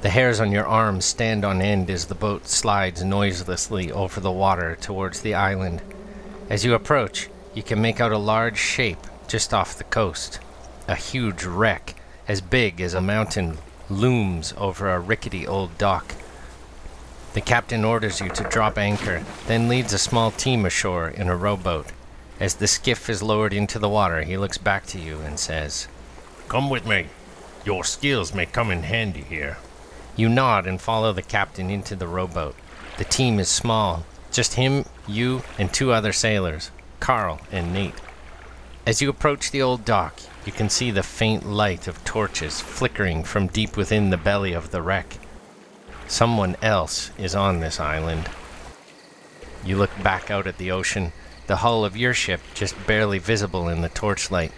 The 0.00 0.10
hairs 0.10 0.40
on 0.40 0.50
your 0.50 0.66
arms 0.66 1.04
stand 1.04 1.44
on 1.44 1.60
end 1.60 1.90
as 1.90 2.06
the 2.06 2.14
boat 2.14 2.48
slides 2.48 3.04
noiselessly 3.04 3.92
over 3.92 4.20
the 4.20 4.32
water 4.32 4.76
towards 4.80 5.20
the 5.20 5.34
island. 5.34 5.82
As 6.48 6.64
you 6.64 6.72
approach, 6.72 7.28
you 7.52 7.62
can 7.62 7.82
make 7.82 8.00
out 8.00 8.12
a 8.12 8.18
large 8.18 8.58
shape 8.58 9.06
just 9.26 9.52
off 9.52 9.76
the 9.76 9.84
coast. 9.84 10.40
A 10.86 10.94
huge 10.94 11.44
wreck, 11.44 11.96
as 12.26 12.40
big 12.40 12.80
as 12.80 12.94
a 12.94 13.00
mountain, 13.02 13.58
looms 13.90 14.54
over 14.56 14.88
a 14.88 15.00
rickety 15.00 15.46
old 15.46 15.76
dock. 15.76 16.14
The 17.34 17.42
captain 17.42 17.84
orders 17.84 18.20
you 18.20 18.30
to 18.30 18.44
drop 18.44 18.78
anchor, 18.78 19.22
then 19.46 19.68
leads 19.68 19.92
a 19.92 19.98
small 19.98 20.30
team 20.30 20.64
ashore 20.64 21.08
in 21.08 21.28
a 21.28 21.36
rowboat. 21.36 21.88
As 22.40 22.54
the 22.54 22.68
skiff 22.68 23.10
is 23.10 23.22
lowered 23.22 23.52
into 23.52 23.78
the 23.78 23.88
water, 23.88 24.22
he 24.22 24.36
looks 24.36 24.58
back 24.58 24.86
to 24.86 25.00
you 25.00 25.18
and 25.20 25.38
says, 25.38 25.88
Come 26.48 26.70
with 26.70 26.86
me. 26.86 27.06
Your 27.64 27.82
skills 27.82 28.32
may 28.32 28.46
come 28.46 28.70
in 28.70 28.84
handy 28.84 29.22
here. 29.22 29.58
You 30.14 30.28
nod 30.28 30.66
and 30.66 30.80
follow 30.80 31.12
the 31.12 31.22
captain 31.22 31.68
into 31.68 31.96
the 31.96 32.06
rowboat. 32.06 32.54
The 32.96 33.04
team 33.04 33.40
is 33.40 33.48
small, 33.48 34.04
just 34.32 34.54
him, 34.54 34.84
you, 35.06 35.42
and 35.58 35.72
two 35.72 35.92
other 35.92 36.12
sailors, 36.12 36.70
Carl 37.00 37.40
and 37.50 37.72
Nate. 37.72 38.00
As 38.86 39.02
you 39.02 39.10
approach 39.10 39.50
the 39.50 39.62
old 39.62 39.84
dock, 39.84 40.20
you 40.46 40.52
can 40.52 40.70
see 40.70 40.90
the 40.90 41.02
faint 41.02 41.44
light 41.44 41.88
of 41.88 42.02
torches 42.04 42.60
flickering 42.60 43.22
from 43.22 43.48
deep 43.48 43.76
within 43.76 44.10
the 44.10 44.16
belly 44.16 44.52
of 44.52 44.70
the 44.70 44.80
wreck. 44.80 45.18
Someone 46.06 46.56
else 46.62 47.10
is 47.18 47.34
on 47.34 47.60
this 47.60 47.78
island. 47.78 48.30
You 49.64 49.76
look 49.76 49.90
back 50.02 50.30
out 50.30 50.46
at 50.46 50.56
the 50.56 50.70
ocean, 50.70 51.12
the 51.48 51.56
hull 51.56 51.84
of 51.84 51.96
your 51.96 52.14
ship 52.14 52.40
just 52.54 52.86
barely 52.86 53.18
visible 53.18 53.68
in 53.68 53.80
the 53.80 53.88
torchlight. 53.88 54.52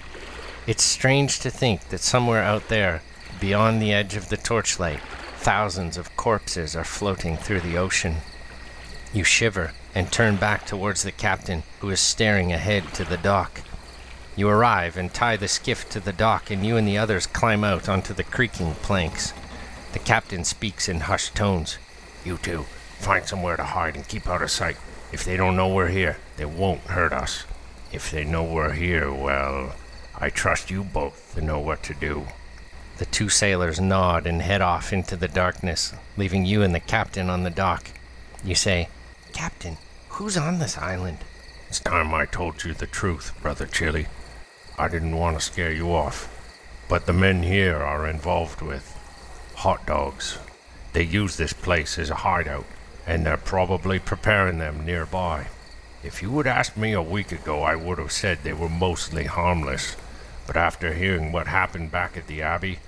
It's 0.67 0.83
strange 0.83 1.39
to 1.41 1.51
think 1.51 1.89
that 1.89 2.01
somewhere 2.01 2.43
out 2.43 2.69
there, 2.69 3.03
beyond 3.41 3.81
the 3.81 3.93
edge 3.93 4.17
of 4.17 4.29
the 4.29 4.37
torchlight, 4.37 5.01
thousands 5.37 5.97
of 5.97 6.15
corpses 6.17 6.77
are 6.77 6.85
floating 6.85 7.37
through 7.37 7.61
the 7.61 7.79
ocean. 7.79 8.17
You 9.15 9.25
shiver 9.25 9.73
and 9.95 10.11
turn 10.11 10.37
back 10.37 10.67
towards 10.67 11.03
the 11.03 11.13
captain, 11.13 11.63
who 11.79 11.91
is 11.91 12.01
staring 12.01 12.53
ahead 12.53 12.93
to 12.95 13.05
the 13.05 13.17
dock. 13.17 13.63
You 14.37 14.49
arrive 14.49 14.97
and 14.97 15.15
tie 15.15 15.37
the 15.37 15.49
skiff 15.49 15.89
to 15.91 16.01
the 16.01 16.13
dock, 16.13 16.51
and 16.51 16.67
you 16.67 16.77
and 16.77 16.87
the 16.87 16.99
others 16.99 17.27
climb 17.27 17.65
out 17.65 17.89
onto 17.89 18.13
the 18.13 18.25
creaking 18.25 18.75
planks. 18.75 19.33
The 19.93 19.99
captain 20.01 20.45
speaks 20.45 20.89
in 20.89 21.01
hushed 21.01 21.35
tones. 21.35 21.79
You 22.25 22.37
two, 22.37 22.65
find 22.99 23.25
somewhere 23.27 23.57
to 23.57 23.65
hide 23.65 23.97
and 23.97 24.07
keep 24.07 24.29
out 24.29 24.43
of 24.43 24.51
sight. 24.51 24.77
If 25.13 25.25
they 25.25 25.37
don't 25.37 25.57
know 25.57 25.69
we're 25.69 25.89
here, 25.89 26.19
they 26.41 26.47
won't 26.47 26.81
hurt 26.81 27.13
us. 27.13 27.45
If 27.93 28.11
they 28.11 28.25
know 28.25 28.43
we're 28.43 28.73
here, 28.73 29.13
well, 29.13 29.75
I 30.19 30.31
trust 30.31 30.71
you 30.71 30.83
both 30.83 31.35
to 31.35 31.43
know 31.43 31.59
what 31.59 31.83
to 31.83 31.93
do. 31.93 32.29
The 32.97 33.05
two 33.05 33.29
sailors 33.29 33.79
nod 33.79 34.27
and 34.27 34.41
head 34.41 34.63
off 34.63 34.91
into 34.91 35.17
the 35.17 35.29
darkness, 35.29 35.93
leaving 36.17 36.47
you 36.47 36.63
and 36.63 36.75
the 36.75 36.81
captain 36.81 37.29
on 37.29 37.43
the 37.43 37.51
dock. 37.51 37.91
You 38.43 38.55
say, 38.55 38.89
Captain, 39.35 39.77
who's 40.09 40.39
on 40.39 40.61
this 40.61 40.79
island? 40.79 41.19
It's 41.69 41.79
time 41.79 42.15
I 42.15 42.25
told 42.25 42.65
you 42.65 42.73
the 42.73 42.87
truth, 42.87 43.39
Brother 43.43 43.67
Chili. 43.67 44.07
I 44.79 44.89
didn't 44.89 45.19
want 45.19 45.39
to 45.39 45.45
scare 45.45 45.73
you 45.73 45.93
off, 45.93 46.27
but 46.89 47.05
the 47.05 47.13
men 47.13 47.43
here 47.43 47.77
are 47.77 48.09
involved 48.09 48.63
with 48.63 48.97
hot 49.57 49.85
dogs. 49.85 50.39
They 50.95 51.03
use 51.03 51.37
this 51.37 51.53
place 51.53 51.99
as 51.99 52.09
a 52.09 52.25
hideout, 52.25 52.65
and 53.07 53.27
they're 53.27 53.37
probably 53.37 53.99
preparing 53.99 54.57
them 54.57 54.87
nearby. 54.87 55.49
If 56.03 56.23
you 56.23 56.37
had 56.39 56.47
asked 56.47 56.79
me 56.79 56.93
a 56.93 57.03
week 57.03 57.31
ago, 57.31 57.63
I 57.63 57.77
would 57.77 57.99
have 57.99 58.13
said 58.13 58.39
they 58.43 58.55
were 58.55 58.71
mostly 58.71 59.25
harmless, 59.25 59.97
but 60.47 60.57
after 60.57 60.95
hearing 60.95 61.31
what 61.31 61.47
happened 61.47 61.93
back 61.93 62.17
at 62.17 62.27
the 62.27 62.41
Abbey, 62.41 62.79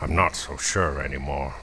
I'm 0.00 0.14
not 0.16 0.34
so 0.34 0.56
sure 0.56 1.00
anymore. 1.00 1.54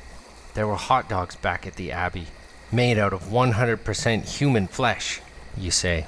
There 0.54 0.68
were 0.68 0.76
hot 0.76 1.10
dogs 1.10 1.36
back 1.36 1.68
at 1.68 1.76
the 1.76 1.92
Abbey, 1.92 2.28
made 2.72 2.98
out 2.98 3.12
of 3.12 3.24
100% 3.24 4.38
human 4.38 4.68
flesh, 4.68 5.20
you 5.58 5.70
say. 5.70 6.06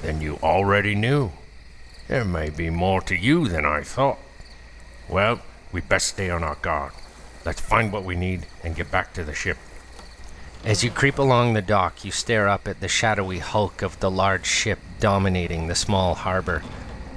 Then 0.00 0.22
you 0.22 0.38
already 0.42 0.94
knew. 0.94 1.32
There 2.08 2.24
may 2.24 2.48
be 2.48 2.70
more 2.70 3.02
to 3.02 3.14
you 3.14 3.46
than 3.46 3.66
I 3.66 3.82
thought. 3.82 4.18
Well, 5.06 5.40
we 5.70 5.82
best 5.82 6.08
stay 6.08 6.30
on 6.30 6.42
our 6.42 6.56
guard. 6.56 6.92
Let's 7.44 7.60
find 7.60 7.92
what 7.92 8.04
we 8.04 8.16
need 8.16 8.46
and 8.64 8.74
get 8.74 8.90
back 8.90 9.12
to 9.14 9.24
the 9.24 9.34
ship. 9.34 9.58
As 10.64 10.84
you 10.84 10.92
creep 10.92 11.18
along 11.18 11.54
the 11.54 11.60
dock, 11.60 12.04
you 12.04 12.12
stare 12.12 12.48
up 12.48 12.68
at 12.68 12.78
the 12.78 12.86
shadowy 12.86 13.40
hulk 13.40 13.82
of 13.82 13.98
the 13.98 14.10
large 14.10 14.46
ship 14.46 14.78
dominating 15.00 15.66
the 15.66 15.74
small 15.74 16.14
harbor. 16.14 16.62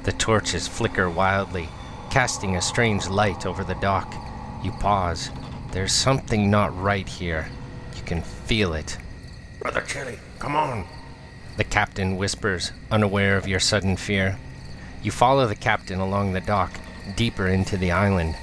The 0.02 0.14
torches 0.14 0.68
flicker 0.68 1.08
wildly, 1.08 1.70
casting 2.10 2.56
a 2.56 2.62
strange 2.62 3.08
light 3.08 3.46
over 3.46 3.64
the 3.64 3.75
dock. 3.75 4.12
You 4.64 4.72
pause. 4.72 5.30
There's 5.74 5.94
something 5.94 6.50
not 6.50 6.75
right 6.82 7.08
here. 7.08 7.48
You 7.96 8.02
can 8.02 8.24
feel 8.24 8.74
it. 8.74 8.98
Brother 9.60 9.82
Chili, 9.82 10.18
come 10.40 10.56
on. 10.56 10.88
The 11.58 11.66
captain 11.66 12.18
whispers, 12.18 12.72
unaware 12.90 13.38
of 13.38 13.48
your 13.48 13.60
sudden 13.60 13.96
fear. 13.96 14.40
You 15.04 15.12
follow 15.12 15.46
the 15.46 15.56
captain 15.56 16.00
along 16.00 16.34
the 16.34 16.42
dock, 16.42 16.80
deeper 17.16 17.48
into 17.48 17.78
the 17.78 17.92
island. 17.92 18.38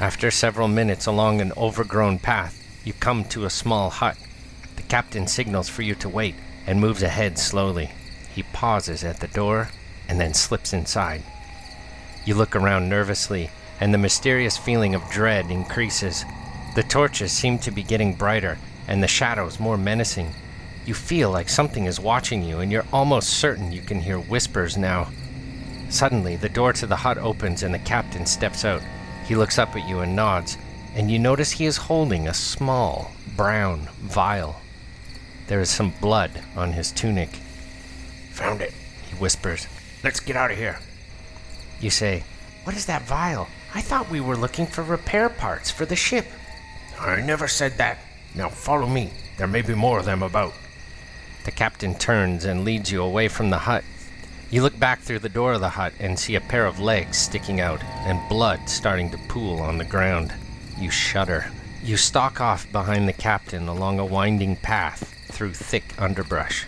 After 0.00 0.30
several 0.30 0.68
minutes 0.68 1.04
along 1.04 1.42
an 1.42 1.52
overgrown 1.54 2.18
path, 2.18 2.64
you 2.82 2.94
come 2.94 3.24
to 3.26 3.44
a 3.44 3.50
small 3.50 3.90
hut. 3.90 4.16
Captain 4.88 5.26
signals 5.26 5.68
for 5.68 5.82
you 5.82 5.94
to 5.96 6.08
wait 6.08 6.34
and 6.66 6.80
moves 6.80 7.02
ahead 7.02 7.38
slowly. 7.38 7.90
He 8.34 8.42
pauses 8.42 9.04
at 9.04 9.20
the 9.20 9.28
door 9.28 9.68
and 10.08 10.18
then 10.18 10.34
slips 10.34 10.72
inside. 10.72 11.22
You 12.24 12.34
look 12.34 12.56
around 12.56 12.88
nervously, 12.88 13.50
and 13.80 13.92
the 13.92 13.98
mysterious 13.98 14.56
feeling 14.56 14.94
of 14.94 15.10
dread 15.10 15.50
increases. 15.50 16.24
The 16.74 16.82
torches 16.82 17.32
seem 17.32 17.58
to 17.60 17.70
be 17.70 17.82
getting 17.82 18.14
brighter, 18.14 18.58
and 18.86 19.02
the 19.02 19.08
shadows 19.08 19.60
more 19.60 19.78
menacing. 19.78 20.34
You 20.84 20.94
feel 20.94 21.30
like 21.30 21.48
something 21.48 21.84
is 21.84 22.00
watching 22.00 22.42
you, 22.42 22.60
and 22.60 22.72
you're 22.72 22.86
almost 22.92 23.30
certain 23.30 23.72
you 23.72 23.82
can 23.82 24.00
hear 24.00 24.18
whispers 24.18 24.76
now. 24.76 25.08
Suddenly, 25.90 26.36
the 26.36 26.48
door 26.48 26.72
to 26.74 26.86
the 26.86 26.96
hut 26.96 27.18
opens, 27.18 27.62
and 27.62 27.72
the 27.74 27.78
captain 27.78 28.26
steps 28.26 28.64
out. 28.64 28.82
He 29.26 29.36
looks 29.36 29.58
up 29.58 29.76
at 29.76 29.88
you 29.88 30.00
and 30.00 30.16
nods, 30.16 30.58
and 30.94 31.10
you 31.10 31.18
notice 31.18 31.50
he 31.50 31.66
is 31.66 31.76
holding 31.76 32.28
a 32.28 32.34
small, 32.34 33.10
brown 33.36 33.88
vial. 34.00 34.60
There 35.48 35.60
is 35.60 35.70
some 35.70 35.94
blood 36.00 36.30
on 36.56 36.72
his 36.72 36.92
tunic. 36.92 37.30
Found 38.32 38.60
it. 38.60 38.72
He 39.08 39.16
whispers. 39.16 39.66
Let's 40.04 40.20
get 40.20 40.36
out 40.36 40.50
of 40.50 40.58
here. 40.58 40.78
You 41.80 41.88
say, 41.90 42.22
What 42.64 42.76
is 42.76 42.84
that 42.86 43.02
vial? 43.02 43.48
I 43.74 43.80
thought 43.80 44.10
we 44.10 44.20
were 44.20 44.36
looking 44.36 44.66
for 44.66 44.82
repair 44.82 45.28
parts 45.30 45.70
for 45.70 45.86
the 45.86 45.96
ship. 45.96 46.26
I 47.00 47.20
never 47.22 47.48
said 47.48 47.78
that. 47.78 47.98
Now 48.34 48.50
follow 48.50 48.86
me. 48.86 49.10
There 49.38 49.46
may 49.46 49.62
be 49.62 49.74
more 49.74 49.98
of 49.98 50.04
them 50.04 50.22
about. 50.22 50.52
The 51.44 51.50
captain 51.50 51.94
turns 51.94 52.44
and 52.44 52.64
leads 52.64 52.92
you 52.92 53.02
away 53.02 53.28
from 53.28 53.48
the 53.48 53.58
hut. 53.58 53.84
You 54.50 54.62
look 54.62 54.78
back 54.78 55.00
through 55.00 55.20
the 55.20 55.28
door 55.28 55.54
of 55.54 55.60
the 55.60 55.70
hut 55.70 55.94
and 55.98 56.18
see 56.18 56.34
a 56.34 56.40
pair 56.40 56.66
of 56.66 56.78
legs 56.78 57.16
sticking 57.16 57.60
out 57.60 57.82
and 57.84 58.28
blood 58.28 58.68
starting 58.68 59.10
to 59.10 59.18
pool 59.28 59.60
on 59.60 59.78
the 59.78 59.84
ground. 59.84 60.34
You 60.78 60.90
shudder. 60.90 61.50
You 61.88 61.96
stalk 61.96 62.38
off 62.38 62.70
behind 62.70 63.08
the 63.08 63.14
captain 63.14 63.66
along 63.66 63.98
a 63.98 64.04
winding 64.04 64.56
path 64.56 65.14
through 65.32 65.54
thick 65.54 65.94
underbrush. 65.96 66.66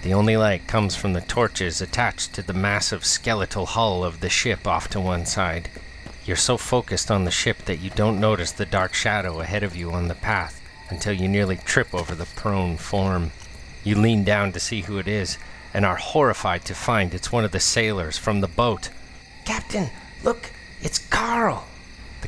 The 0.00 0.14
only 0.14 0.38
light 0.38 0.66
comes 0.66 0.96
from 0.96 1.12
the 1.12 1.20
torches 1.20 1.82
attached 1.82 2.32
to 2.32 2.42
the 2.42 2.54
massive 2.54 3.04
skeletal 3.04 3.66
hull 3.66 4.02
of 4.02 4.20
the 4.20 4.30
ship 4.30 4.66
off 4.66 4.88
to 4.88 4.98
one 4.98 5.26
side. 5.26 5.68
You're 6.24 6.38
so 6.38 6.56
focused 6.56 7.10
on 7.10 7.24
the 7.24 7.30
ship 7.30 7.66
that 7.66 7.80
you 7.80 7.90
don't 7.90 8.18
notice 8.18 8.50
the 8.50 8.64
dark 8.64 8.94
shadow 8.94 9.40
ahead 9.40 9.62
of 9.62 9.76
you 9.76 9.92
on 9.92 10.08
the 10.08 10.14
path 10.14 10.58
until 10.88 11.12
you 11.12 11.28
nearly 11.28 11.56
trip 11.56 11.94
over 11.94 12.14
the 12.14 12.24
prone 12.24 12.78
form. 12.78 13.32
You 13.84 13.96
lean 13.96 14.24
down 14.24 14.52
to 14.52 14.58
see 14.58 14.80
who 14.80 14.96
it 14.96 15.06
is 15.06 15.36
and 15.74 15.84
are 15.84 15.96
horrified 15.96 16.64
to 16.64 16.74
find 16.74 17.12
it's 17.12 17.30
one 17.30 17.44
of 17.44 17.52
the 17.52 17.60
sailors 17.60 18.16
from 18.16 18.40
the 18.40 18.48
boat. 18.48 18.88
Captain, 19.44 19.90
look, 20.24 20.50
it's 20.80 20.98
Carl. 20.98 21.66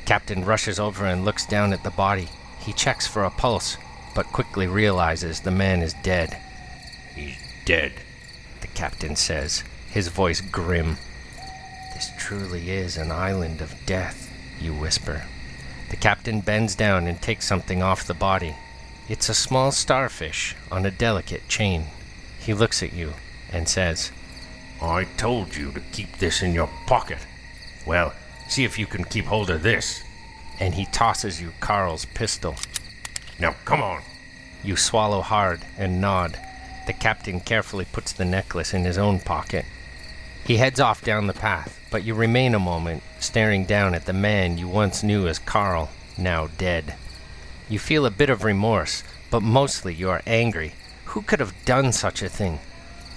Captain 0.09 0.43
rushes 0.43 0.81
over 0.81 1.05
and 1.05 1.27
looks 1.27 1.45
down 1.45 1.71
at 1.71 1.85
the 1.85 1.91
body. 1.91 2.29
He 2.61 2.73
checks 2.73 3.07
for 3.07 3.25
a 3.25 3.31
pulse, 3.31 3.77
but 4.15 4.33
quickly 4.33 4.67
realizes 4.67 5.41
the 5.41 5.51
man 5.51 5.83
is 5.83 5.93
dead. 6.03 6.35
He's 7.15 7.37
dead. 7.67 7.93
The 8.63 8.69
captain 8.69 9.17
says, 9.17 9.65
his 9.91 10.09
voice 10.09 10.41
grim. 10.41 10.97
This 11.93 12.11
truly 12.19 12.71
is 12.71 12.97
an 12.97 13.13
island 13.13 13.61
of 13.61 13.75
death, 13.85 14.33
you 14.59 14.73
whisper. 14.73 15.25
The 15.91 15.97
captain 15.97 16.41
bends 16.41 16.75
down 16.75 17.07
and 17.07 17.21
takes 17.21 17.47
something 17.47 17.83
off 17.83 18.07
the 18.07 18.15
body. 18.15 18.57
It's 19.11 19.29
a 19.29 19.35
small 19.35 19.73
starfish 19.73 20.57
on 20.73 20.87
a 20.87 20.91
delicate 20.91 21.47
chain. 21.49 21.85
He 22.41 22.55
looks 22.55 22.83
at 22.83 22.95
you 22.95 23.13
and 23.53 23.69
says, 23.69 24.11
I 24.81 25.05
told 25.19 25.55
you 25.55 25.71
to 25.73 25.81
keep 25.93 26.17
this 26.17 26.41
in 26.41 26.55
your 26.55 26.71
pocket. 26.87 27.19
Well, 27.87 28.15
see 28.49 28.65
if 28.65 28.79
you 28.79 28.87
can 28.87 29.05
keep 29.05 29.27
hold 29.27 29.51
of 29.51 29.63
this. 29.63 30.03
and 30.61 30.75
he 30.75 30.85
tosses 30.87 31.41
you 31.41 31.53
Carl's 31.61 32.05
pistol. 32.05 32.57
Now 33.39 33.55
come 33.65 33.81
on. 33.83 34.03
You 34.65 34.77
swallow 34.77 35.21
hard 35.21 35.61
and 35.77 36.01
nod. 36.01 36.37
The 36.87 36.93
captain 36.93 37.41
carefully 37.41 37.85
puts 37.85 38.13
the 38.13 38.25
necklace 38.25 38.75
in 38.75 38.85
his 38.85 38.99
own 38.99 39.21
pocket. 39.21 39.65
He 40.45 40.57
heads 40.57 40.81
off 40.81 41.05
down 41.05 41.27
the 41.27 41.33
path, 41.33 41.79
but 41.91 42.05
you 42.05 42.15
remain 42.15 42.55
a 42.55 42.59
moment, 42.59 43.03
staring 43.21 43.67
down 43.67 43.95
at 43.95 44.07
the 44.07 44.13
man 44.13 44.59
you 44.59 44.67
once 44.67 45.03
knew 45.03 45.29
as 45.29 45.39
Carl, 45.39 45.91
now 46.17 46.49
dead. 46.59 46.95
You 47.69 47.79
feel 47.79 48.07
a 48.07 48.11
bit 48.11 48.31
of 48.31 48.45
remorse, 48.45 49.05
but 49.31 49.43
mostly 49.43 49.95
you 49.95 50.09
are 50.09 50.23
angry. 50.27 50.73
Who 51.07 51.23
could 51.23 51.39
have 51.41 51.55
done 51.65 51.93
such 51.93 52.23
a 52.23 52.29
thing? 52.29 52.61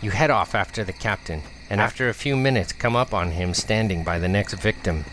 You 0.01 0.11
head 0.11 0.29
off 0.29 0.53
after 0.53 0.83
the 0.83 0.93
captain, 0.93 1.41
and 1.69 1.79
ah. 1.79 1.85
after 1.85 2.09
a 2.09 2.13
few 2.13 2.35
minutes 2.35 2.73
come 2.73 2.95
up 2.95 3.13
on 3.13 3.31
him 3.31 3.53
standing 3.53 4.03
by 4.03 4.19
the 4.19 4.27
next 4.27 4.53
victim. 4.55 5.05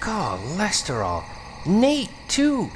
Cholesterol. 0.00 1.24
Nate, 1.66 2.10
too. 2.28 2.70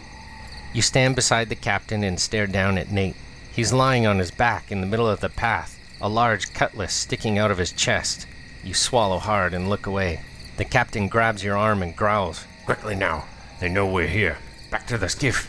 You 0.73 0.83
stand 0.83 1.17
beside 1.17 1.49
the 1.49 1.55
captain 1.55 2.03
and 2.03 2.19
stare 2.19 2.47
down 2.47 2.79
at 2.79 2.91
Nate. 2.91 3.17
He's 3.53 3.73
lying 3.73 4.07
on 4.07 4.19
his 4.19 4.31
back 4.31 4.73
in 4.73 4.81
the 4.81 4.87
middle 4.87 5.09
of 5.09 5.21
the 5.21 5.29
path, 5.29 5.79
a 6.01 6.09
large 6.09 6.55
cutlass 6.55 6.95
sticking 6.95 7.39
out 7.39 7.51
of 7.51 7.59
his 7.59 7.73
chest. 7.73 8.27
You 8.65 8.75
swallow 8.75 9.19
hard 9.19 9.53
and 9.53 9.69
look 9.69 9.87
away. 9.87 10.21
The 10.57 10.65
captain 10.65 11.09
grabs 11.09 11.45
your 11.45 11.57
arm 11.57 11.83
and 11.83 11.95
growls. 11.95 12.45
Quickly 12.65 12.95
now. 12.95 13.25
They 13.61 13.69
know 13.69 13.87
we're 13.87 14.09
here. 14.09 14.39
Back 14.71 14.87
to 14.89 14.99
the 14.99 15.09
skiff. 15.09 15.49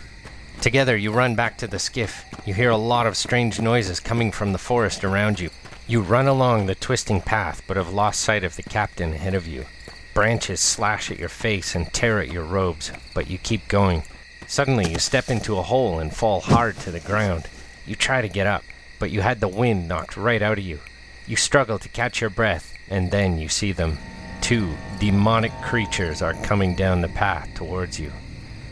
Together, 0.61 0.95
you 0.95 1.11
run 1.11 1.35
back 1.35 1.57
to 1.57 1.67
the 1.67 1.79
skiff. 1.79 2.25
You 2.45 2.53
hear 2.53 2.69
a 2.69 2.77
lot 2.77 3.07
of 3.07 3.17
strange 3.17 3.59
noises 3.59 3.99
coming 3.99 4.31
from 4.31 4.51
the 4.51 4.57
forest 4.57 5.03
around 5.03 5.39
you. 5.39 5.49
You 5.87 6.01
run 6.01 6.27
along 6.27 6.65
the 6.65 6.75
twisting 6.75 7.21
path, 7.21 7.61
but 7.67 7.77
have 7.77 7.93
lost 7.93 8.21
sight 8.21 8.43
of 8.43 8.55
the 8.55 8.63
captain 8.63 9.13
ahead 9.13 9.33
of 9.33 9.47
you. 9.47 9.65
Branches 10.13 10.59
slash 10.59 11.09
at 11.09 11.19
your 11.19 11.29
face 11.29 11.75
and 11.75 11.91
tear 11.91 12.19
at 12.19 12.31
your 12.31 12.43
robes, 12.43 12.91
but 13.13 13.29
you 13.29 13.37
keep 13.37 13.67
going. 13.67 14.03
Suddenly, 14.47 14.91
you 14.91 14.99
step 14.99 15.29
into 15.29 15.57
a 15.57 15.63
hole 15.63 15.99
and 15.99 16.15
fall 16.15 16.41
hard 16.41 16.77
to 16.79 16.91
the 16.91 16.99
ground. 16.99 17.47
You 17.87 17.95
try 17.95 18.21
to 18.21 18.29
get 18.29 18.45
up, 18.45 18.63
but 18.99 19.09
you 19.09 19.21
had 19.21 19.39
the 19.39 19.47
wind 19.47 19.87
knocked 19.87 20.15
right 20.15 20.41
out 20.41 20.59
of 20.59 20.63
you. 20.63 20.79
You 21.25 21.35
struggle 21.35 21.79
to 21.79 21.89
catch 21.89 22.21
your 22.21 22.29
breath, 22.29 22.73
and 22.89 23.09
then 23.09 23.39
you 23.39 23.49
see 23.49 23.71
them. 23.71 23.97
Two 24.41 24.75
demonic 24.99 25.53
creatures 25.63 26.21
are 26.21 26.33
coming 26.33 26.75
down 26.75 27.01
the 27.01 27.07
path 27.07 27.49
towards 27.55 27.99
you. 27.99 28.11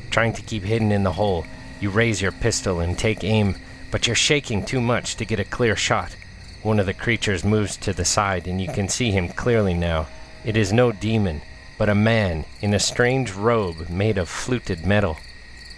Trying 0.10 0.34
to 0.34 0.42
keep 0.42 0.64
hidden 0.64 0.92
in 0.92 1.04
the 1.04 1.14
hole, 1.14 1.46
you 1.80 1.90
raise 1.90 2.22
your 2.22 2.34
pistol 2.34 2.82
and 2.82 2.98
take 2.98 3.24
aim, 3.24 3.56
but 3.90 4.06
you're 4.06 4.16
shaking 4.16 4.64
too 4.64 4.82
much 4.82 5.16
to 5.16 5.26
get 5.26 5.40
a 5.40 5.46
clear 5.46 5.76
shot. 5.76 6.16
One 6.62 6.80
of 6.80 6.86
the 6.86 6.94
creatures 6.94 7.44
moves 7.44 7.78
to 7.78 7.94
the 7.94 8.06
side, 8.06 8.48
and 8.48 8.62
you 8.62 8.68
can 8.68 8.88
see 8.88 9.12
him 9.12 9.30
clearly 9.30 9.74
now. 9.74 10.08
It 10.44 10.58
is 10.58 10.74
no 10.74 10.92
demon, 10.92 11.42
but 11.78 11.88
a 11.88 11.94
man 11.94 12.46
in 12.62 12.74
a 12.74 12.80
strange 12.80 13.32
robe 13.32 13.90
made 13.90 14.18
of 14.18 14.28
fluted 14.28 14.86
metal. 14.86 15.18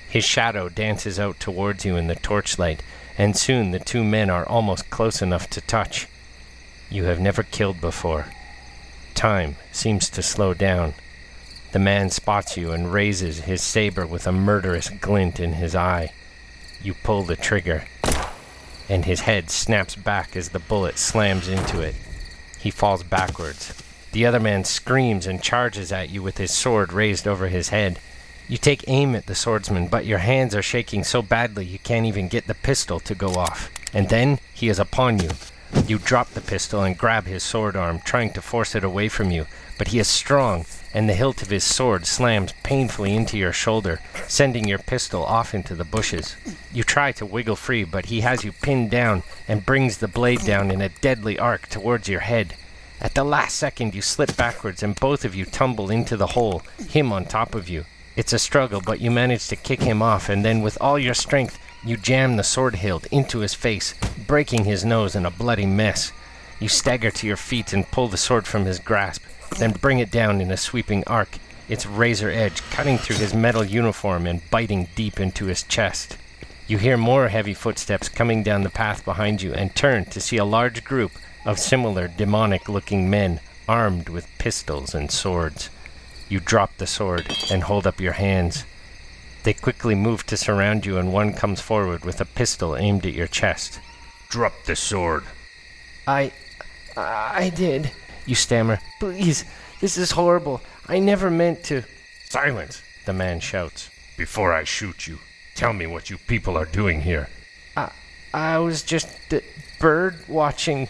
His 0.08 0.24
shadow 0.24 0.70
dances 0.70 1.20
out 1.20 1.38
towards 1.40 1.84
you 1.84 1.98
in 1.98 2.08
the 2.08 2.16
torchlight, 2.16 2.82
and 3.18 3.36
soon 3.36 3.72
the 3.72 3.80
two 3.80 4.06
men 4.06 4.30
are 4.30 4.48
almost 4.48 4.90
close 4.90 5.22
enough 5.22 5.50
to 5.50 5.62
touch. 5.62 6.08
You 6.90 7.04
have 7.06 7.20
never 7.20 7.44
killed 7.44 7.82
before. 7.82 8.28
Time 9.16 9.58
seems 9.74 10.10
to 10.12 10.22
slow 10.22 10.54
down. 10.54 10.94
The 11.74 11.80
man 11.80 12.10
spots 12.10 12.56
you 12.56 12.72
and 12.72 12.94
raises 12.94 13.42
his 13.42 13.62
saber 13.62 14.06
with 14.06 14.28
a 14.28 14.32
murderous 14.32 14.90
glint 14.90 15.42
in 15.42 15.54
his 15.54 15.76
eye. 15.76 16.14
You 16.82 16.94
pull 16.94 17.24
the 17.24 17.36
trigger, 17.36 17.84
and 18.88 19.04
his 19.04 19.22
head 19.22 19.50
snaps 19.50 19.96
back 19.96 20.38
as 20.38 20.50
the 20.50 20.60
bullet 20.60 20.98
slams 20.98 21.50
into 21.50 21.82
it. 21.82 21.96
He 22.60 22.72
falls 22.72 23.04
backwards. 23.04 23.74
The 24.14 24.28
other 24.28 24.40
man 24.40 24.64
screams 24.64 25.26
and 25.26 25.42
charges 25.42 25.92
at 25.92 26.12
you 26.12 26.22
with 26.22 26.38
his 26.38 26.52
sword 26.52 26.94
raised 26.94 27.28
over 27.28 27.48
his 27.48 27.70
head. 27.70 27.98
You 28.48 28.58
take 28.58 28.88
aim 28.88 29.16
at 29.16 29.26
the 29.26 29.34
swordsman, 29.34 29.88
but 29.88 30.06
your 30.06 30.20
hands 30.20 30.54
are 30.54 30.62
shaking 30.62 31.04
so 31.04 31.24
badly 31.24 31.66
you 31.66 31.80
can't 31.80 32.06
even 32.06 32.28
get 32.28 32.46
the 32.46 32.54
pistol 32.54 33.00
to 33.00 33.16
go 33.16 33.30
off. 33.30 33.72
And 33.92 34.10
then 34.10 34.38
he 34.54 34.70
is 34.70 34.78
upon 34.78 35.20
you. 35.20 35.32
You 35.88 35.98
drop 35.98 36.30
the 36.30 36.42
pistol 36.42 36.84
and 36.84 36.96
grab 36.96 37.26
his 37.26 37.42
sword 37.42 37.76
arm, 37.76 38.02
trying 38.06 38.32
to 38.34 38.42
force 38.44 38.76
it 38.76 38.84
away 38.84 39.10
from 39.10 39.32
you, 39.32 39.48
but 39.80 39.88
he 39.88 39.98
is 39.98 40.08
strong, 40.08 40.68
and 40.94 41.10
the 41.10 41.16
hilt 41.16 41.42
of 41.42 41.50
his 41.50 41.64
sword 41.64 42.06
slams 42.06 42.54
painfully 42.62 43.16
into 43.16 43.36
your 43.36 43.52
shoulder, 43.52 44.00
sending 44.28 44.68
your 44.68 44.78
pistol 44.78 45.24
off 45.24 45.56
into 45.56 45.74
the 45.74 45.84
bushes. 45.84 46.36
You 46.72 46.84
try 46.84 47.14
to 47.14 47.26
wiggle 47.26 47.56
free, 47.56 47.84
but 47.84 48.06
he 48.06 48.22
has 48.22 48.44
you 48.44 48.52
pinned 48.52 48.92
down 48.92 49.24
and 49.48 49.66
brings 49.66 49.98
the 49.98 50.08
blade 50.08 50.42
down 50.46 50.70
in 50.70 50.84
a 50.84 50.90
deadly 50.90 51.40
arc 51.40 51.68
towards 51.68 52.08
your 52.08 52.20
head. 52.20 52.54
At 53.04 53.16
the 53.16 53.26
last 53.26 53.58
second, 53.58 53.94
you 53.94 54.02
slip 54.02 54.38
backwards, 54.38 54.82
and 54.82 54.98
both 54.98 55.26
of 55.26 55.36
you 55.36 55.44
tumble 55.44 55.92
into 55.92 56.16
the 56.16 56.28
hole, 56.28 56.62
him 56.90 57.12
on 57.12 57.26
top 57.26 57.54
of 57.54 57.68
you. 57.68 57.84
It's 58.16 58.32
a 58.32 58.40
struggle, 58.40 58.80
but 58.80 59.02
you 59.02 59.12
manage 59.12 59.50
to 59.50 59.58
kick 59.58 59.82
him 59.82 60.02
off, 60.02 60.30
and 60.30 60.46
then 60.46 60.62
with 60.62 60.78
all 60.80 60.98
your 60.98 61.14
strength, 61.14 61.60
you 61.84 61.98
jam 61.98 62.38
the 62.38 62.46
sword 62.46 62.76
hilt 62.76 63.06
into 63.08 63.40
his 63.40 63.54
face, 63.54 63.94
breaking 64.26 64.64
his 64.64 64.86
nose 64.86 65.16
in 65.18 65.26
a 65.26 65.32
bloody 65.32 65.66
mess. 65.66 66.14
You 66.62 66.70
stagger 66.70 67.12
to 67.12 67.28
your 67.28 67.36
feet 67.36 67.74
and 67.74 67.92
pull 67.92 68.08
the 68.08 68.16
sword 68.16 68.48
from 68.48 68.64
his 68.64 68.80
grasp, 68.80 69.22
then 69.60 69.72
bring 69.72 70.00
it 70.00 70.10
down 70.10 70.40
in 70.40 70.50
a 70.50 70.56
sweeping 70.56 71.04
arc, 71.06 71.40
its 71.68 71.86
razor 71.86 72.30
edge 72.30 72.62
cutting 72.72 72.98
through 72.98 73.18
his 73.18 73.34
metal 73.34 73.66
uniform 73.66 74.26
and 74.26 74.50
biting 74.50 74.88
deep 74.96 75.20
into 75.20 75.48
his 75.48 75.64
chest. 75.64 76.18
You 76.68 76.78
hear 76.78 76.96
more 76.96 77.28
heavy 77.28 77.54
footsteps 77.54 78.08
coming 78.08 78.44
down 78.44 78.64
the 78.64 78.70
path 78.70 79.04
behind 79.04 79.42
you 79.42 79.54
and 79.54 79.76
turn 79.76 80.06
to 80.06 80.22
see 80.22 80.38
a 80.38 80.46
large 80.46 80.86
group 80.86 81.12
of 81.46 81.60
similar 81.60 82.08
demonic 82.08 82.70
looking 82.70 83.10
men 83.10 83.40
armed 83.68 84.10
with 84.10 84.28
pistols 84.38 84.94
and 84.94 85.12
swords. 85.12 85.70
You 86.30 86.40
drop 86.40 86.78
the 86.78 86.88
sword 86.88 87.28
and 87.52 87.64
hold 87.64 87.86
up 87.86 88.00
your 88.00 88.14
hands. 88.14 88.66
They 89.44 89.54
quickly 89.54 89.94
move 89.94 90.26
to 90.28 90.38
surround 90.38 90.86
you, 90.86 90.98
and 90.98 91.12
one 91.12 91.34
comes 91.34 91.60
forward 91.60 92.06
with 92.06 92.22
a 92.22 92.26
pistol 92.26 92.76
aimed 92.78 93.06
at 93.06 93.14
your 93.14 93.28
chest. 93.28 93.80
Drop 94.30 94.54
the 94.66 94.76
sword. 94.76 95.24
I. 96.08 96.32
I 96.96 97.52
did. 97.56 97.92
You 98.26 98.36
stammer. 98.36 98.80
Please, 99.00 99.44
this 99.82 99.98
is 99.98 100.12
horrible. 100.12 100.62
I 100.88 101.00
never 101.00 101.30
meant 101.30 101.64
to. 101.66 101.84
Silence! 102.30 102.82
The 103.06 103.14
man 103.14 103.42
shouts. 103.42 103.90
Before 104.18 104.54
I 104.54 104.64
shoot 104.64 105.08
you, 105.08 105.20
tell 105.56 105.74
me 105.74 105.88
what 105.88 106.10
you 106.10 106.18
people 106.18 106.58
are 106.58 106.66
doing 106.66 107.02
here. 107.02 107.30
I, 107.76 107.92
I 108.34 108.60
was 108.60 108.82
just 108.82 109.10
d- 109.30 109.42
bird 109.80 110.16
watching. 110.28 110.88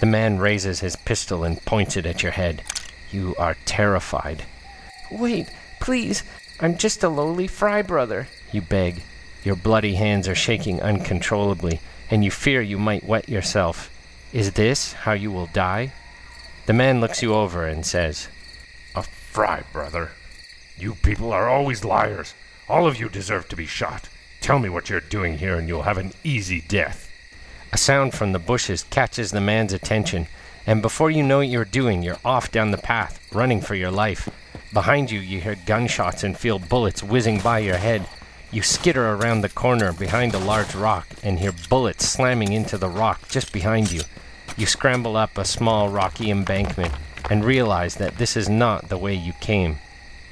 The 0.00 0.06
man 0.06 0.38
raises 0.38 0.80
his 0.80 0.96
pistol 0.96 1.44
and 1.44 1.64
points 1.64 1.96
it 1.96 2.06
at 2.06 2.22
your 2.22 2.32
head. 2.32 2.62
You 3.10 3.34
are 3.38 3.56
terrified. 3.64 4.44
Wait, 5.10 5.50
please. 5.80 6.22
I'm 6.60 6.76
just 6.76 7.02
a 7.02 7.08
lowly 7.08 7.46
fry 7.46 7.82
brother. 7.82 8.28
You 8.52 8.62
beg. 8.62 9.02
Your 9.44 9.56
bloody 9.56 9.94
hands 9.94 10.28
are 10.28 10.34
shaking 10.34 10.82
uncontrollably, 10.82 11.80
and 12.10 12.24
you 12.24 12.30
fear 12.30 12.60
you 12.60 12.78
might 12.78 13.04
wet 13.04 13.28
yourself. 13.28 13.90
Is 14.32 14.52
this 14.52 14.92
how 14.92 15.12
you 15.12 15.30
will 15.30 15.46
die? 15.46 15.92
The 16.66 16.72
man 16.72 17.00
looks 17.00 17.22
you 17.22 17.34
over 17.34 17.66
and 17.66 17.86
says, 17.86 18.28
A 18.94 19.02
fry 19.02 19.62
brother. 19.72 20.10
You 20.76 20.94
people 20.96 21.32
are 21.32 21.48
always 21.48 21.84
liars. 21.84 22.34
All 22.68 22.86
of 22.86 23.00
you 23.00 23.08
deserve 23.08 23.48
to 23.48 23.56
be 23.56 23.66
shot. 23.66 24.08
Tell 24.40 24.58
me 24.58 24.68
what 24.68 24.90
you're 24.90 25.00
doing 25.00 25.38
here, 25.38 25.56
and 25.56 25.66
you'll 25.66 25.82
have 25.82 25.98
an 25.98 26.12
easy 26.22 26.60
death. 26.60 27.07
A 27.70 27.76
sound 27.76 28.14
from 28.14 28.32
the 28.32 28.38
bushes 28.38 28.84
catches 28.84 29.30
the 29.30 29.42
man's 29.42 29.74
attention, 29.74 30.26
and 30.66 30.80
before 30.80 31.10
you 31.10 31.22
know 31.22 31.38
what 31.38 31.48
you're 31.48 31.66
doing, 31.66 32.02
you're 32.02 32.18
off 32.24 32.50
down 32.50 32.70
the 32.70 32.78
path, 32.78 33.20
running 33.32 33.60
for 33.60 33.74
your 33.74 33.90
life. 33.90 34.28
Behind 34.72 35.10
you, 35.10 35.20
you 35.20 35.40
hear 35.40 35.56
gunshots 35.66 36.24
and 36.24 36.36
feel 36.36 36.58
bullets 36.58 37.02
whizzing 37.02 37.40
by 37.40 37.58
your 37.58 37.76
head. 37.76 38.06
You 38.50 38.62
skitter 38.62 39.10
around 39.10 39.42
the 39.42 39.50
corner 39.50 39.92
behind 39.92 40.34
a 40.34 40.38
large 40.38 40.74
rock 40.74 41.06
and 41.22 41.38
hear 41.38 41.52
bullets 41.68 42.08
slamming 42.08 42.52
into 42.52 42.78
the 42.78 42.88
rock 42.88 43.28
just 43.28 43.52
behind 43.52 43.92
you. 43.92 44.00
You 44.56 44.64
scramble 44.64 45.16
up 45.16 45.36
a 45.36 45.44
small 45.44 45.90
rocky 45.90 46.30
embankment 46.30 46.94
and 47.28 47.44
realize 47.44 47.96
that 47.96 48.16
this 48.16 48.36
is 48.36 48.48
not 48.48 48.88
the 48.88 48.96
way 48.96 49.14
you 49.14 49.34
came. 49.40 49.76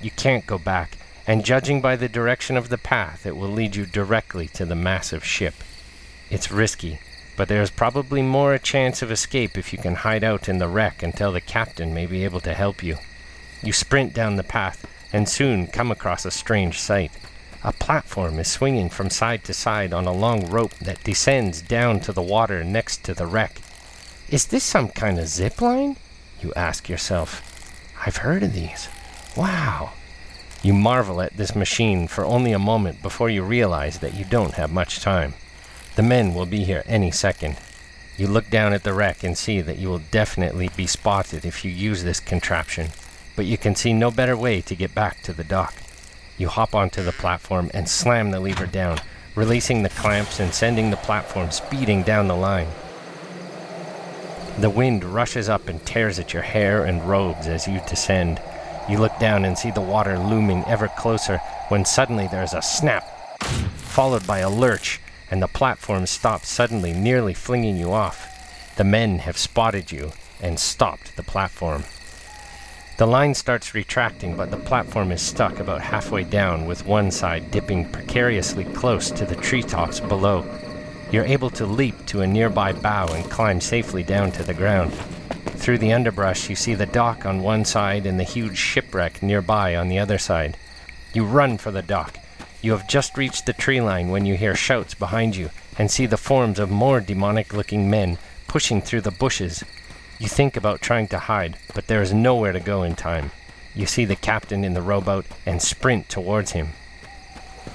You 0.01 0.11
can't 0.11 0.47
go 0.47 0.57
back, 0.57 0.97
and 1.27 1.45
judging 1.45 1.83
by 1.83 1.97
the 1.97 2.09
direction 2.09 2.57
of 2.57 2.71
the 2.71 2.79
path, 2.79 3.27
it 3.27 3.37
will 3.37 3.51
lead 3.51 3.77
you 3.77 3.85
directly 3.85 4.49
to 4.49 4.65
the 4.65 4.75
massive 4.75 5.25
ship. 5.25 5.55
It's 6.31 6.51
risky, 6.51 6.99
but 7.37 7.49
there 7.49 7.63
is 7.63 7.71
probably 7.71 8.23
more 8.23 8.55
a 8.55 8.59
chance 8.59 9.03
of 9.03 9.11
escape 9.11 9.59
if 9.59 9.73
you 9.73 9.79
can 9.79 9.97
hide 9.97 10.25
out 10.25 10.49
in 10.49 10.59
the 10.59 10.69
wreck 10.69 11.03
until 11.03 11.33
the 11.33 11.41
captain 11.41 11.93
may 11.93 12.07
be 12.07 12.25
able 12.25 12.41
to 12.41 12.55
help 12.55 12.83
you. 12.83 12.97
You 13.63 13.73
sprint 13.73 14.15
down 14.15 14.37
the 14.37 14.43
path 14.43 14.87
and 15.13 15.29
soon 15.29 15.67
come 15.67 15.91
across 15.91 16.25
a 16.25 16.31
strange 16.31 16.79
sight. 16.79 17.13
A 17.63 17.73
platform 17.73 18.39
is 18.39 18.49
swinging 18.49 18.89
from 18.89 19.11
side 19.11 19.45
to 19.45 19.55
side 19.55 19.93
on 19.93 20.07
a 20.07 20.13
long 20.13 20.49
rope 20.51 20.75
that 20.75 21.05
descends 21.05 21.61
down 21.61 22.01
to 22.01 22.13
the 22.13 22.23
water 22.23 22.63
next 22.65 23.05
to 23.05 23.15
the 23.15 23.27
wreck. 23.27 23.61
Is 24.29 24.47
this 24.47 24.65
some 24.65 24.89
kind 24.89 25.19
of 25.19 25.29
zip 25.29 25.61
line? 25.61 25.97
You 26.41 26.53
ask 26.55 26.89
yourself. 26.89 27.43
I've 28.05 28.19
heard 28.19 28.43
of 28.43 28.53
these. 28.53 28.89
Wow. 29.37 29.93
You 30.63 30.75
marvel 30.75 31.21
at 31.21 31.37
this 31.37 31.55
machine 31.55 32.09
for 32.09 32.25
only 32.25 32.53
a 32.53 32.59
moment 32.59 33.03
before 33.03 33.31
you 33.31 33.43
realize 33.43 33.99
that 33.99 34.15
you 34.15 34.25
don't 34.25 34.55
have 34.55 34.71
much 34.73 35.01
time. 35.01 35.35
The 35.97 36.03
men 36.03 36.35
will 36.35 36.45
be 36.45 36.65
here 36.65 36.83
any 36.87 37.11
second. 37.11 37.57
You 38.19 38.27
look 38.27 38.51
down 38.51 38.75
at 38.75 38.85
the 38.85 38.93
wreck 38.93 39.25
and 39.25 39.37
see 39.37 39.63
that 39.63 39.79
you 39.79 39.89
will 39.89 40.03
definitely 40.11 40.69
be 40.77 40.87
spotted 40.87 41.47
if 41.47 41.65
you 41.65 41.71
use 41.71 42.05
this 42.05 42.21
contraption, 42.21 42.89
but 43.35 43.47
you 43.47 43.57
can 43.57 43.75
see 43.75 43.95
no 43.95 44.11
better 44.11 44.37
way 44.37 44.61
to 44.61 44.77
get 44.77 44.95
back 44.95 45.23
to 45.23 45.33
the 45.33 45.43
dock. 45.43 45.75
You 46.37 46.49
hop 46.49 46.75
onto 46.75 47.03
the 47.03 47.13
platform 47.13 47.71
and 47.73 47.89
slam 47.89 48.31
the 48.31 48.41
lever 48.41 48.67
down, 48.67 48.99
releasing 49.35 49.83
the 49.83 49.89
clamps 49.89 50.39
and 50.39 50.53
sending 50.53 50.91
the 50.91 50.99
platform 50.99 51.51
speeding 51.51 52.03
down 52.03 52.29
the 52.29 52.37
line. 52.37 52.69
The 54.59 54.71
wind 54.71 55.03
rushes 55.03 55.49
up 55.49 55.67
and 55.67 55.85
tears 55.87 56.19
at 56.19 56.35
your 56.35 56.43
hair 56.43 56.85
and 56.85 57.09
robes 57.09 57.47
as 57.47 57.67
you 57.67 57.81
descend. 57.89 58.39
You 58.87 58.99
look 58.99 59.19
down 59.19 59.47
and 59.47 59.57
see 59.57 59.71
the 59.71 59.81
water 59.81 60.19
looming 60.19 60.63
ever 60.67 60.89
closer 60.89 61.39
when 61.69 61.87
suddenly 61.87 62.29
there 62.29 62.43
is 62.43 62.53
a 62.53 62.61
snap, 62.61 63.41
followed 63.77 64.27
by 64.27 64.41
a 64.41 64.51
lurch, 64.51 65.01
and 65.31 65.43
the 65.43 65.49
platform 65.49 66.07
stops 66.07 66.49
suddenly, 66.49 66.93
nearly 66.93 67.35
flinging 67.35 67.77
you 67.77 67.93
off. 67.93 68.75
The 68.77 68.85
men 68.85 69.21
have 69.21 69.39
spotted 69.39 69.91
you 69.91 70.13
and 70.41 70.59
stopped 70.59 71.17
the 71.17 71.23
platform. 71.23 71.85
The 72.99 73.07
line 73.07 73.35
starts 73.35 73.75
retracting, 73.75 74.37
but 74.37 74.51
the 74.51 74.57
platform 74.57 75.13
is 75.13 75.21
stuck 75.21 75.59
about 75.59 75.83
halfway 75.83 76.25
down, 76.25 76.65
with 76.65 76.87
one 76.87 77.11
side 77.11 77.51
dipping 77.51 77.91
precariously 77.91 78.65
close 78.65 79.11
to 79.11 79.27
the 79.27 79.37
treetops 79.37 80.01
below. 80.01 80.47
You're 81.11 81.25
able 81.25 81.51
to 81.51 81.67
leap 81.67 82.07
to 82.07 82.23
a 82.23 82.27
nearby 82.27 82.73
bough 82.73 83.13
and 83.13 83.31
climb 83.31 83.61
safely 83.61 84.03
down 84.03 84.33
to 84.33 84.43
the 84.43 84.55
ground. 84.55 84.93
Through 84.93 85.79
the 85.79 85.93
underbrush, 85.93 86.49
you 86.49 86.57
see 86.57 86.75
the 86.75 86.87
dock 86.87 87.27
on 87.27 87.43
one 87.43 87.65
side 87.65 88.07
and 88.07 88.19
the 88.19 88.25
huge 88.25 88.57
shipwreck 88.57 89.23
nearby 89.23 89.77
on 89.77 89.89
the 89.89 89.99
other 89.99 90.19
side. 90.19 90.57
You 91.13 91.25
run 91.25 91.59
for 91.59 91.71
the 91.71 91.83
dock. 91.83 92.17
You 92.67 92.73
have 92.73 92.89
just 92.89 93.17
reached 93.17 93.47
the 93.47 93.53
tree 93.53 93.81
line 93.81 94.09
when 94.09 94.27
you 94.27 94.35
hear 94.35 94.57
shouts 94.57 94.93
behind 94.93 95.37
you 95.37 95.51
and 95.79 95.89
see 95.89 96.05
the 96.05 96.17
forms 96.17 96.59
of 96.59 96.69
more 96.69 97.01
demonic 97.01 97.53
looking 97.53 97.89
men 97.89 98.19
pushing 98.49 98.83
through 98.83 99.03
the 99.03 99.13
bushes. 99.13 99.63
You 100.19 100.27
think 100.27 100.57
about 100.57 100.81
trying 100.81 101.07
to 101.15 101.21
hide, 101.21 101.59
but 101.77 101.87
there 101.87 102.03
is 102.03 102.13
nowhere 102.13 102.51
to 102.51 102.59
go 102.59 102.83
in 102.83 102.97
time. 102.97 103.31
You 103.77 103.87
see 103.87 104.05
the 104.05 104.17
captain 104.17 104.65
in 104.65 104.75
the 104.75 104.83
rowboat 104.83 105.27
and 105.47 105.63
sprint 105.63 106.09
towards 106.09 106.59
him. 106.59 106.71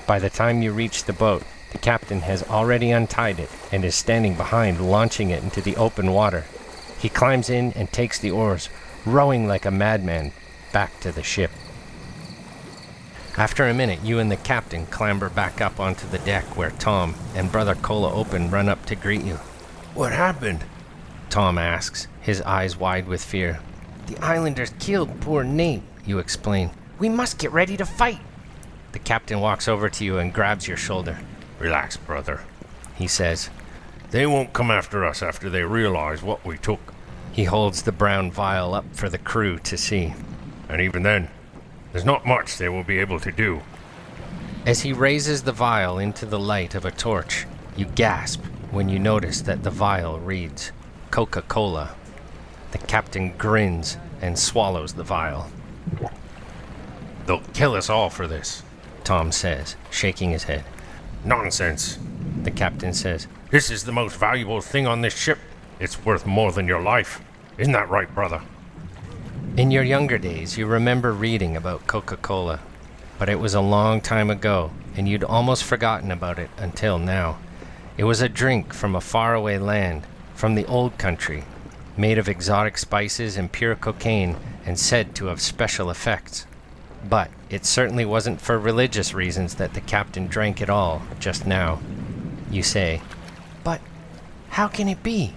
By 0.07 0.19
the 0.19 0.29
time 0.29 0.61
you 0.61 0.73
reach 0.73 1.05
the 1.05 1.13
boat, 1.13 1.43
the 1.71 1.77
captain 1.77 2.19
has 2.23 2.43
already 2.43 2.91
untied 2.91 3.39
it 3.39 3.49
and 3.71 3.85
is 3.85 3.95
standing 3.95 4.35
behind, 4.35 4.81
launching 4.81 5.29
it 5.29 5.41
into 5.41 5.61
the 5.61 5.77
open 5.77 6.11
water. 6.11 6.43
He 6.99 7.07
climbs 7.07 7.49
in 7.49 7.71
and 7.77 7.89
takes 7.93 8.19
the 8.19 8.31
oars, 8.31 8.67
rowing 9.05 9.47
like 9.47 9.65
a 9.65 9.71
madman 9.71 10.33
back 10.73 10.99
to 10.99 11.13
the 11.13 11.23
ship. 11.23 11.51
After 13.37 13.65
a 13.65 13.73
minute, 13.73 14.01
you 14.03 14.19
and 14.19 14.29
the 14.29 14.35
captain 14.35 14.85
clamber 14.87 15.29
back 15.29 15.61
up 15.61 15.79
onto 15.79 16.05
the 16.05 16.19
deck 16.19 16.57
where 16.57 16.71
Tom 16.71 17.15
and 17.33 17.49
Brother 17.49 17.75
Cola 17.75 18.13
Open 18.13 18.51
run 18.51 18.67
up 18.67 18.85
to 18.87 18.95
greet 18.95 19.23
you. 19.23 19.35
What 19.93 20.11
happened? 20.11 20.65
Tom 21.29 21.57
asks, 21.57 22.07
his 22.19 22.41
eyes 22.41 22.75
wide 22.75 23.07
with 23.07 23.23
fear. 23.23 23.61
The 24.07 24.17
islanders 24.17 24.73
killed 24.79 25.21
poor 25.21 25.45
Nate, 25.45 25.81
you 26.05 26.19
explain. 26.19 26.71
We 26.99 27.07
must 27.07 27.37
get 27.37 27.53
ready 27.53 27.77
to 27.77 27.85
fight. 27.85 28.19
The 28.91 28.99
captain 28.99 29.39
walks 29.39 29.69
over 29.69 29.89
to 29.89 30.03
you 30.03 30.17
and 30.17 30.33
grabs 30.33 30.67
your 30.67 30.75
shoulder. 30.75 31.17
Relax, 31.57 31.95
brother. 31.95 32.41
He 32.95 33.07
says, 33.07 33.49
They 34.09 34.25
won't 34.25 34.51
come 34.51 34.69
after 34.69 35.05
us 35.05 35.23
after 35.23 35.49
they 35.49 35.63
realize 35.63 36.21
what 36.21 36.45
we 36.45 36.57
took. 36.57 36.81
He 37.31 37.45
holds 37.45 37.83
the 37.83 37.93
brown 37.93 38.29
vial 38.29 38.73
up 38.73 38.93
for 38.93 39.07
the 39.07 39.17
crew 39.17 39.57
to 39.59 39.77
see. 39.77 40.13
And 40.67 40.81
even 40.81 41.03
then, 41.03 41.29
there's 41.91 42.05
not 42.05 42.25
much 42.25 42.57
they 42.57 42.69
will 42.69 42.83
be 42.83 42.99
able 42.99 43.19
to 43.19 43.31
do. 43.31 43.61
As 44.65 44.81
he 44.81 44.93
raises 44.93 45.43
the 45.43 45.51
vial 45.51 45.97
into 45.97 46.25
the 46.25 46.39
light 46.39 46.75
of 46.75 46.85
a 46.85 46.91
torch, 46.91 47.45
you 47.75 47.85
gasp 47.85 48.43
when 48.69 48.89
you 48.89 48.99
notice 48.99 49.41
that 49.41 49.63
the 49.63 49.71
vial 49.71 50.19
reads 50.19 50.71
Coca 51.09 51.41
Cola. 51.41 51.95
The 52.71 52.77
captain 52.77 53.35
grins 53.37 53.97
and 54.21 54.37
swallows 54.37 54.93
the 54.93 55.03
vial. 55.03 55.49
They'll 57.25 57.41
kill 57.53 57.73
us 57.73 57.89
all 57.89 58.09
for 58.09 58.27
this. 58.27 58.63
Tom 59.03 59.31
says, 59.31 59.75
shaking 59.89 60.31
his 60.31 60.43
head. 60.43 60.63
Nonsense. 61.25 61.99
The 62.43 62.51
captain 62.51 62.93
says, 62.93 63.27
This 63.49 63.69
is 63.69 63.83
the 63.83 63.91
most 63.91 64.15
valuable 64.15 64.61
thing 64.61 64.87
on 64.87 65.01
this 65.01 65.17
ship. 65.17 65.39
It's 65.79 66.05
worth 66.05 66.25
more 66.25 66.51
than 66.51 66.67
your 66.67 66.81
life. 66.81 67.21
Isn't 67.57 67.73
that 67.73 67.89
right, 67.89 68.13
brother? 68.13 68.41
In 69.57 69.69
your 69.69 69.83
younger 69.83 70.17
days, 70.17 70.57
you 70.57 70.65
remember 70.65 71.11
reading 71.11 71.57
about 71.57 71.85
Coca 71.85 72.15
Cola, 72.15 72.61
but 73.19 73.27
it 73.27 73.37
was 73.37 73.53
a 73.53 73.59
long 73.59 73.99
time 73.99 74.29
ago, 74.29 74.71
and 74.95 75.09
you'd 75.09 75.25
almost 75.25 75.65
forgotten 75.65 76.09
about 76.09 76.39
it 76.39 76.49
until 76.57 76.97
now. 76.97 77.37
It 77.97 78.05
was 78.05 78.21
a 78.21 78.29
drink 78.29 78.73
from 78.73 78.95
a 78.95 79.01
faraway 79.01 79.57
land, 79.57 80.07
from 80.35 80.55
the 80.55 80.65
old 80.67 80.97
country, 80.97 81.43
made 81.97 82.17
of 82.17 82.29
exotic 82.29 82.77
spices 82.77 83.35
and 83.35 83.51
pure 83.51 83.75
cocaine, 83.75 84.37
and 84.65 84.79
said 84.79 85.13
to 85.15 85.25
have 85.25 85.41
special 85.41 85.89
effects. 85.89 86.45
But 87.09 87.29
it 87.49 87.65
certainly 87.65 88.05
wasn't 88.05 88.39
for 88.39 88.57
religious 88.57 89.13
reasons 89.13 89.55
that 89.55 89.73
the 89.73 89.81
captain 89.81 90.27
drank 90.27 90.61
it 90.61 90.69
all 90.69 91.01
just 91.19 91.45
now. 91.45 91.81
You 92.49 92.63
say, 92.63 93.01
But 93.65 93.81
how 94.51 94.69
can 94.69 94.87
it 94.87 95.03
be? 95.03 95.33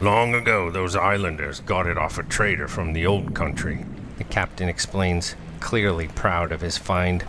Long 0.00 0.34
ago, 0.34 0.70
those 0.70 0.96
islanders 0.96 1.60
got 1.60 1.86
it 1.86 1.98
off 1.98 2.16
a 2.16 2.22
trader 2.22 2.68
from 2.68 2.94
the 2.94 3.06
old 3.06 3.34
country. 3.34 3.84
the 4.16 4.24
captain 4.24 4.66
explains, 4.66 5.34
clearly 5.60 6.08
proud 6.08 6.52
of 6.52 6.62
his 6.62 6.78
find. 6.78 7.22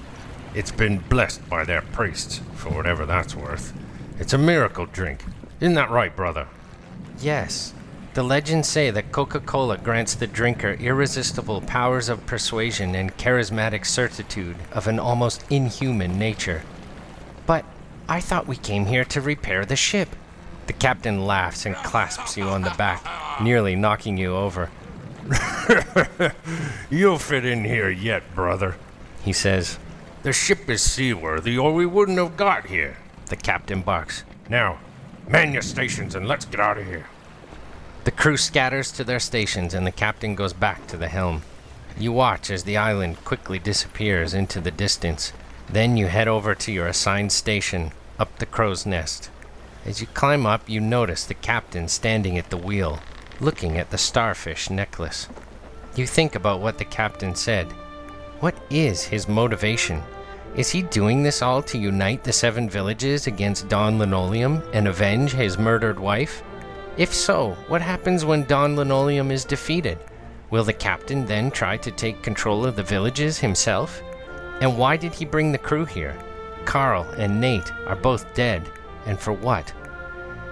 It's 0.56 0.72
been 0.72 1.00
blessed 1.00 1.50
by 1.50 1.66
their 1.66 1.82
priests, 1.82 2.40
for 2.54 2.70
whatever 2.70 3.06
that's 3.06 3.36
worth. 3.36 3.74
It's 4.20 4.32
a 4.32 4.38
miracle 4.38 4.86
drink. 4.86 5.26
Isn't 5.60 5.76
that 5.76 5.90
right, 5.90 6.16
brother? 6.16 6.48
Yes. 7.20 7.74
The 8.14 8.24
legends 8.24 8.70
say 8.70 8.90
that 8.90 9.12
Coca 9.12 9.42
Cola 9.42 9.78
grants 9.78 10.16
the 10.16 10.28
drinker 10.28 10.74
irresistible 10.74 11.62
powers 11.62 12.08
of 12.08 12.26
persuasion 12.26 12.96
and 12.96 13.18
charismatic 13.18 13.86
certitude 13.86 14.56
of 14.72 14.88
an 14.88 15.00
almost 15.00 15.44
inhuman 15.50 16.18
nature. 16.18 16.64
But 17.46 17.66
I 18.08 18.22
thought 18.22 18.48
we 18.48 18.58
came 18.58 18.86
here 18.86 19.06
to 19.06 19.22
repair 19.22 19.66
the 19.66 19.76
ship. 19.76 20.16
The 20.68 20.74
captain 20.74 21.26
laughs 21.26 21.66
and 21.66 21.76
clasps 21.76 22.38
you 22.38 22.44
on 22.44 22.62
the 22.62 22.74
back, 22.78 23.06
nearly 23.42 23.76
knocking 23.76 24.18
you 24.18 24.36
over. 24.36 24.70
You'll 26.90 27.20
fit 27.20 27.46
in 27.46 27.64
here 27.64 27.90
yet, 27.90 28.24
brother. 28.36 28.76
He 29.24 29.34
says, 29.34 29.78
The 30.24 30.34
ship 30.34 30.70
is 30.70 30.82
seaworthy, 30.82 31.58
or 31.58 31.74
we 31.74 31.86
wouldn't 31.86 32.18
have 32.18 32.38
got 32.38 32.68
here. 32.68 32.98
The 33.28 33.36
captain 33.36 33.82
barks. 33.82 34.24
Now, 34.50 34.80
man 35.28 35.54
your 35.54 35.62
stations 35.62 36.16
and 36.16 36.28
let's 36.28 36.46
get 36.46 36.60
out 36.60 36.78
of 36.78 36.86
here. 36.86 37.06
The 38.04 38.12
crew 38.12 38.38
scatters 38.38 38.92
to 38.94 39.04
their 39.04 39.20
stations 39.20 39.74
and 39.74 39.86
the 39.86 39.92
captain 39.92 40.36
goes 40.36 40.54
back 40.54 40.88
to 40.88 40.98
the 40.98 41.08
helm. 41.08 41.44
You 41.98 42.12
watch 42.12 42.50
as 42.50 42.64
the 42.64 42.78
island 42.78 43.24
quickly 43.24 43.60
disappears 43.60 44.34
into 44.34 44.60
the 44.60 44.72
distance. 44.72 45.34
Then 45.70 45.98
you 45.98 46.08
head 46.08 46.28
over 46.28 46.56
to 46.56 46.72
your 46.72 46.88
assigned 46.88 47.32
station, 47.32 47.92
up 48.18 48.40
the 48.40 48.46
crow's 48.46 48.86
nest. 48.86 49.30
As 49.84 50.00
you 50.00 50.08
climb 50.08 50.46
up, 50.46 50.70
you 50.70 50.80
notice 50.80 51.26
the 51.26 51.34
captain 51.34 51.88
standing 51.88 52.38
at 52.38 52.52
the 52.52 52.58
wheel, 52.58 53.00
looking 53.40 53.80
at 53.80 53.90
the 53.90 53.98
starfish 53.98 54.70
necklace. 54.70 55.28
You 55.96 56.06
think 56.06 56.36
about 56.36 56.62
what 56.62 56.78
the 56.78 56.86
captain 56.86 57.34
said. 57.34 57.72
What 58.42 58.56
is 58.70 59.04
his 59.04 59.28
motivation? 59.28 60.04
Is 60.56 60.70
he 60.70 60.84
doing 60.84 61.24
this 61.24 61.42
all 61.42 61.64
to 61.64 61.80
unite 61.80 62.24
the 62.24 62.32
seven 62.32 62.70
villages 62.70 63.26
against 63.26 63.70
Don 63.70 63.98
Linoleum 63.98 64.62
and 64.74 64.88
avenge 64.88 65.32
his 65.32 65.58
murdered 65.58 66.00
wife? 66.00 66.44
If 66.98 67.14
so, 67.14 67.54
what 67.68 67.82
happens 67.82 68.24
when 68.24 68.46
Don 68.46 68.76
Linoleum 68.76 69.32
is 69.32 69.46
defeated? 69.46 69.98
Will 70.52 70.64
the 70.64 70.74
captain 70.74 71.26
then 71.26 71.50
try 71.50 71.78
to 71.78 71.90
take 71.90 72.22
control 72.22 72.66
of 72.66 72.76
the 72.76 72.84
villages 72.84 73.40
himself? 73.40 74.04
And 74.60 74.78
why 74.78 74.98
did 74.98 75.14
he 75.14 75.26
bring 75.26 75.52
the 75.52 75.58
crew 75.58 75.86
here? 75.86 76.16
Carl 76.66 77.04
and 77.18 77.42
Nate 77.42 77.72
are 77.88 77.96
both 77.96 78.32
dead, 78.36 78.70
and 79.06 79.20
for 79.20 79.34
what? 79.34 79.74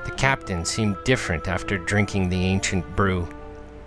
The 0.05 0.11
captain 0.11 0.65
seemed 0.65 0.97
different 1.03 1.47
after 1.47 1.77
drinking 1.77 2.29
the 2.29 2.45
ancient 2.45 2.95
brew. 2.95 3.27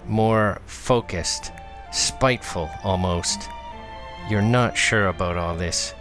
More 0.07 0.61
focused, 0.67 1.53
spiteful 1.93 2.71
almost. 2.85 3.49
You're 4.29 4.43
not 4.43 4.77
sure 4.77 5.09
about 5.09 5.37
all 5.37 5.57
this. 5.57 5.95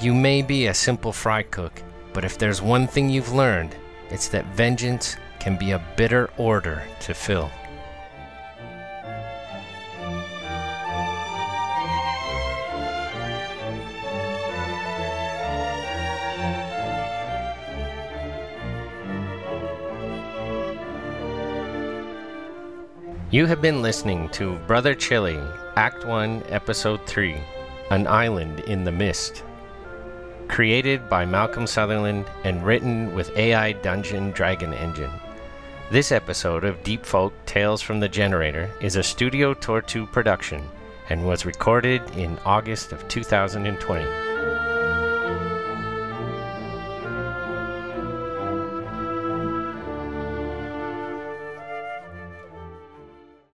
You 0.00 0.14
may 0.14 0.42
be 0.42 0.66
a 0.66 0.74
simple 0.74 1.12
fry 1.12 1.42
cook, 1.42 1.82
but 2.12 2.24
if 2.24 2.38
there's 2.38 2.60
one 2.60 2.86
thing 2.86 3.08
you've 3.08 3.32
learned, 3.32 3.76
it's 4.10 4.28
that 4.28 4.46
vengeance 4.54 5.16
can 5.38 5.56
be 5.56 5.70
a 5.70 5.84
bitter 5.96 6.30
order 6.36 6.82
to 7.00 7.14
fill. 7.14 7.50
You 23.32 23.46
have 23.46 23.62
been 23.62 23.80
listening 23.80 24.28
to 24.32 24.58
Brother 24.66 24.94
Chili, 24.94 25.40
Act 25.76 26.04
1, 26.04 26.42
Episode 26.50 27.00
3 27.06 27.34
An 27.90 28.06
Island 28.06 28.60
in 28.60 28.84
the 28.84 28.92
Mist. 28.92 29.42
Created 30.48 31.08
by 31.08 31.24
Malcolm 31.24 31.66
Sutherland 31.66 32.26
and 32.44 32.62
written 32.62 33.14
with 33.14 33.34
AI 33.34 33.72
Dungeon 33.72 34.32
Dragon 34.32 34.74
Engine. 34.74 35.10
This 35.90 36.12
episode 36.12 36.62
of 36.62 36.84
Deep 36.84 37.06
Folk 37.06 37.32
Tales 37.46 37.80
from 37.80 38.00
the 38.00 38.08
Generator 38.08 38.70
is 38.82 38.96
a 38.96 39.02
Studio 39.02 39.54
Tortu 39.54 40.12
production 40.12 40.68
and 41.08 41.26
was 41.26 41.46
recorded 41.46 42.02
in 42.10 42.38
August 42.44 42.92
of 42.92 43.08
2020. 43.08 44.31